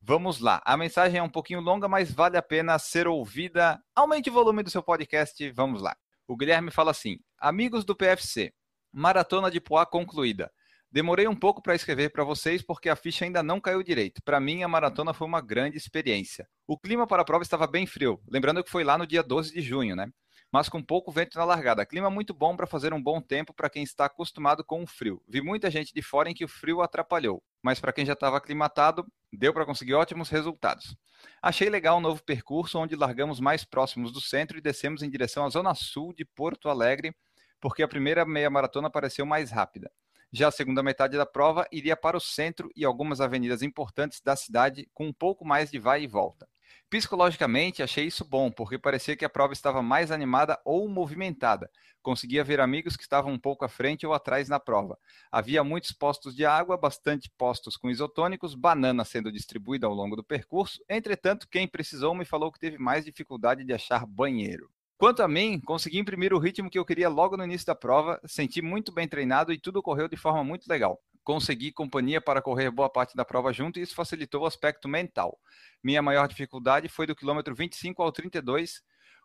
[0.00, 0.62] Vamos lá.
[0.64, 3.78] A mensagem é um pouquinho longa, mas vale a pena ser ouvida.
[3.94, 5.50] Aumente o volume do seu podcast.
[5.50, 5.94] Vamos lá.
[6.26, 8.54] O Guilherme fala assim: Amigos do PFC,
[8.90, 10.50] maratona de Poá concluída.
[10.90, 14.22] Demorei um pouco para escrever para vocês porque a ficha ainda não caiu direito.
[14.24, 16.48] Para mim, a maratona foi uma grande experiência.
[16.66, 19.52] O clima para a prova estava bem frio, lembrando que foi lá no dia 12
[19.52, 20.10] de junho, né?
[20.52, 21.86] Mas com pouco vento na largada.
[21.86, 25.22] Clima muito bom para fazer um bom tempo para quem está acostumado com o frio.
[25.28, 28.36] Vi muita gente de fora em que o frio atrapalhou, mas para quem já estava
[28.36, 30.96] aclimatado, deu para conseguir ótimos resultados.
[31.40, 35.44] Achei legal um novo percurso onde largamos mais próximos do centro e descemos em direção
[35.44, 37.14] à zona sul de Porto Alegre,
[37.60, 39.90] porque a primeira meia maratona pareceu mais rápida.
[40.32, 44.36] Já a segunda metade da prova iria para o centro e algumas avenidas importantes da
[44.36, 46.48] cidade com um pouco mais de vai e volta.
[46.90, 51.70] Psicologicamente, achei isso bom, porque parecia que a prova estava mais animada ou movimentada.
[52.02, 54.98] Conseguia ver amigos que estavam um pouco à frente ou atrás na prova.
[55.30, 60.24] Havia muitos postos de água, bastante postos com isotônicos, banana sendo distribuída ao longo do
[60.24, 60.82] percurso.
[60.88, 64.68] Entretanto, quem precisou me falou que teve mais dificuldade de achar banheiro.
[64.98, 68.20] Quanto a mim, consegui imprimir o ritmo que eu queria logo no início da prova,
[68.26, 72.70] senti muito bem treinado e tudo correu de forma muito legal consegui companhia para correr
[72.70, 75.38] boa parte da prova junto e isso facilitou o aspecto mental.
[75.82, 78.82] Minha maior dificuldade foi do quilômetro 25 ao 32,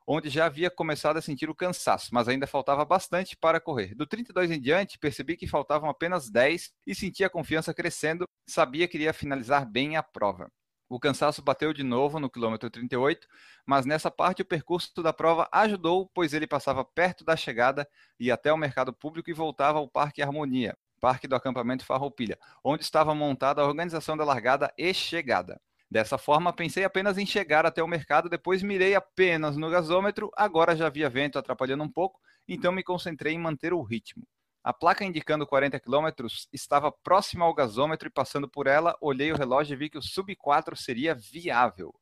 [0.08, 3.96] onde já havia começado a sentir o cansaço, mas ainda faltava bastante para correr.
[3.96, 8.88] Do 32 em diante, percebi que faltavam apenas 10 e senti a confiança crescendo, sabia
[8.88, 10.52] que iria finalizar bem a prova.
[10.88, 13.28] O cansaço bateu de novo no quilômetro 38,
[13.66, 17.90] mas nessa parte o percurso da prova ajudou, pois ele passava perto da chegada,
[18.20, 20.78] ia até o mercado público e voltava ao Parque Harmonia.
[21.06, 25.62] Parque do Acampamento Farroupilha, onde estava montada a organização da largada e chegada.
[25.88, 30.76] Dessa forma, pensei apenas em chegar até o mercado, depois mirei apenas no gasômetro, agora
[30.76, 34.28] já havia vento atrapalhando um pouco, então me concentrei em manter o ritmo.
[34.64, 36.08] A placa indicando 40 km
[36.52, 40.02] estava próxima ao gasômetro e passando por ela, olhei o relógio e vi que o
[40.02, 41.94] sub 4 seria viável.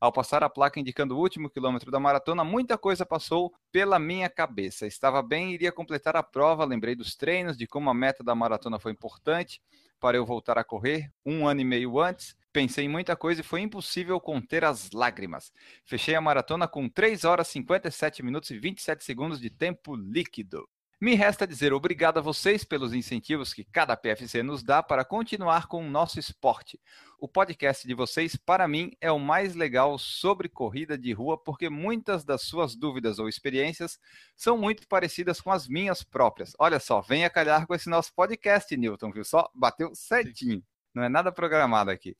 [0.00, 4.30] Ao passar a placa indicando o último quilômetro da maratona, muita coisa passou pela minha
[4.30, 4.86] cabeça.
[4.86, 8.78] Estava bem, iria completar a prova, lembrei dos treinos, de como a meta da maratona
[8.78, 9.60] foi importante
[10.00, 12.34] para eu voltar a correr um ano e meio antes.
[12.50, 15.52] Pensei em muita coisa e foi impossível conter as lágrimas.
[15.84, 20.66] Fechei a maratona com 3 horas 57 minutos e 27 segundos de tempo líquido.
[21.02, 25.66] Me resta dizer obrigado a vocês pelos incentivos que cada PFC nos dá para continuar
[25.66, 26.78] com o nosso esporte.
[27.18, 31.70] O podcast de vocês, para mim, é o mais legal sobre corrida de rua, porque
[31.70, 33.98] muitas das suas dúvidas ou experiências
[34.36, 36.52] são muito parecidas com as minhas próprias.
[36.58, 39.50] Olha só, venha calhar com esse nosso podcast, Newton, viu só?
[39.54, 40.62] Bateu certinho.
[40.94, 42.14] Não é nada programado aqui.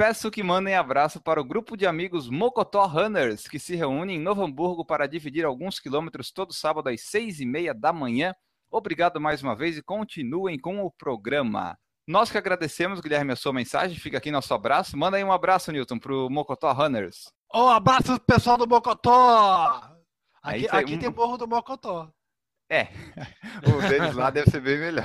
[0.00, 4.18] Peço que mandem abraço para o grupo de amigos Mocotó Runners, que se reúne em
[4.18, 8.34] Novo Hamburgo para dividir alguns quilômetros todo sábado às seis e meia da manhã.
[8.70, 11.76] Obrigado mais uma vez e continuem com o programa.
[12.08, 13.98] Nós que agradecemos, Guilherme, a sua mensagem.
[13.98, 14.96] Fica aqui nosso abraço.
[14.96, 17.30] Manda aí um abraço, Newton, para o Mocotó Runners.
[17.54, 19.82] Um abraço pessoal do Mocotó!
[20.42, 20.98] Aqui, aqui um...
[20.98, 22.10] tem morro do Mocotó.
[22.70, 22.88] É,
[23.68, 25.04] o deles lá deve ser bem melhor.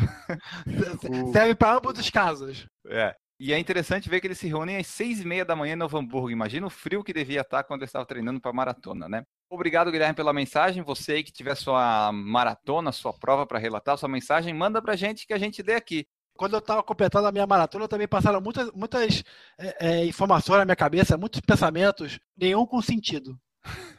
[1.34, 2.66] Serve para ambos os casos.
[2.88, 3.14] É.
[3.40, 5.78] E é interessante ver que eles se reúnem às seis e meia da manhã em
[5.78, 6.32] Novo Hamburgo.
[6.32, 9.24] Imagina o frio que devia estar quando eu estava treinando para maratona, né?
[9.50, 10.82] Obrigado, Guilherme, pela mensagem.
[10.84, 14.96] Você aí que tiver sua maratona, sua prova para relatar, sua mensagem, manda para a
[14.96, 16.08] gente que a gente lê aqui.
[16.38, 19.24] Quando eu estava completando a minha maratona, também passaram muitas, muitas
[19.58, 23.38] é, é, informações na minha cabeça, muitos pensamentos, nenhum com sentido.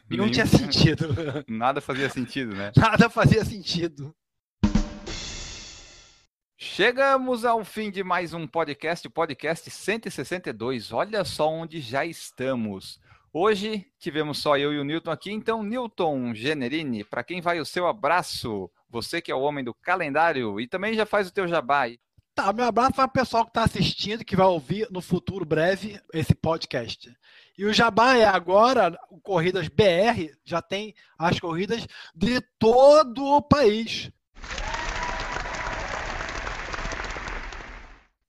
[0.09, 1.07] Nenhum, nenhum tinha sentido.
[1.47, 2.71] Nada fazia sentido, né?
[2.75, 4.15] Nada fazia sentido.
[6.59, 10.91] Chegamos ao fim de mais um podcast, podcast 162.
[10.91, 12.99] Olha só onde já estamos.
[13.31, 17.65] Hoje tivemos só eu e o Newton aqui, então Newton Generini, para quem vai o
[17.65, 18.71] seu abraço?
[18.89, 21.83] Você que é o homem do calendário e também já faz o teu jabá.
[22.33, 26.01] Tá, meu abraço para o pessoal que está assistindo, que vai ouvir no futuro breve
[26.11, 27.15] esse podcast.
[27.55, 33.41] E o Jabá é agora, o Corridas BR, já tem as corridas de todo o
[33.43, 34.11] país.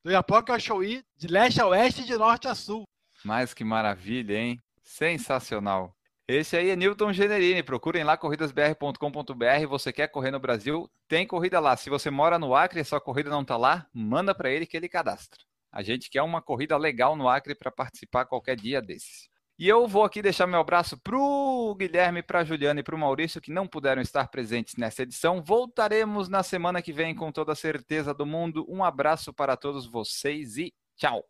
[0.05, 2.84] Do Iapoca ao Chuí, de leste a oeste e de norte a sul.
[3.24, 4.62] Mas que maravilha, hein?
[4.82, 5.94] Sensacional.
[6.26, 7.62] Esse aí é Newton Generini.
[7.62, 9.66] Procurem lá corridasbr.com.br.
[9.68, 10.90] Você quer correr no Brasil?
[11.09, 11.76] Tem corrida lá.
[11.76, 14.76] Se você mora no Acre e sua corrida não está lá, manda para ele que
[14.76, 15.40] ele cadastra.
[15.72, 19.28] A gente quer uma corrida legal no Acre para participar qualquer dia desses.
[19.61, 22.95] E eu vou aqui deixar meu abraço para o Guilherme, para a Juliana e para
[22.95, 25.43] o Maurício, que não puderam estar presentes nessa edição.
[25.43, 28.65] Voltaremos na semana que vem com toda a certeza do mundo.
[28.69, 31.25] Um abraço para todos vocês e tchau!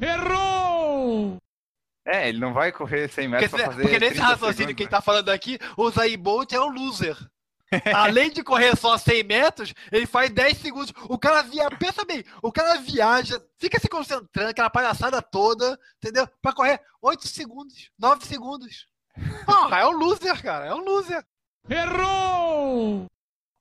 [0.00, 1.36] Errou!
[2.06, 3.82] É, ele não vai correr 100 metros para fazer.
[3.82, 4.90] Porque nesse raciocínio que né?
[4.90, 7.18] tá falando aqui, o Zayn Bolt é um loser.
[7.94, 10.92] Além de correr só 100 metros, ele faz 10 segundos.
[11.08, 16.26] O cara viaja, pensa bem, o cara viaja, fica se concentrando, aquela palhaçada toda, entendeu?
[16.40, 18.86] Pra correr 8 segundos, 9 segundos.
[19.44, 21.24] Porra, é um loser, cara, é um loser.
[21.68, 23.06] Errou!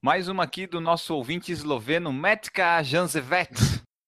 [0.02, 3.58] Mais uma aqui do nosso ouvinte esloveno, Metka Janzevet.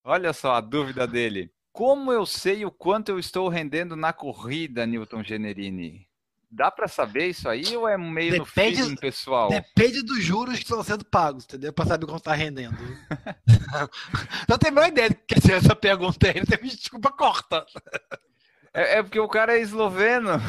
[0.04, 1.52] Olha só a dúvida dele.
[1.72, 6.09] Como eu sei o quanto eu estou rendendo na corrida, Newton Generini?
[6.52, 9.50] Dá para saber isso aí ou é meio depende, no feeling pessoal?
[9.50, 11.72] Depende dos juros que estão sendo pagos, entendeu?
[11.72, 12.76] Para saber quanto está rendendo.
[14.48, 16.42] não tenho a menor ideia que ser essa pergunta aí.
[16.60, 17.64] Me desculpa, corta.
[18.74, 20.30] É, é, porque o cara é esloveno.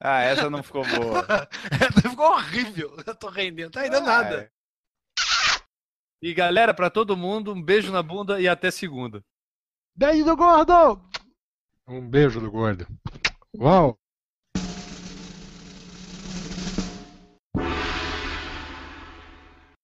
[0.00, 1.26] ah, essa não ficou boa.
[1.72, 2.96] essa ficou horrível.
[3.04, 4.36] Eu tô rendendo, tá ainda ah, nada.
[4.42, 4.50] É.
[6.22, 9.20] E galera, para todo mundo, um beijo na bunda e até segunda.
[9.96, 11.02] Beijo do gordo!
[11.88, 12.84] Um beijo do gordo.
[13.56, 13.96] Uau!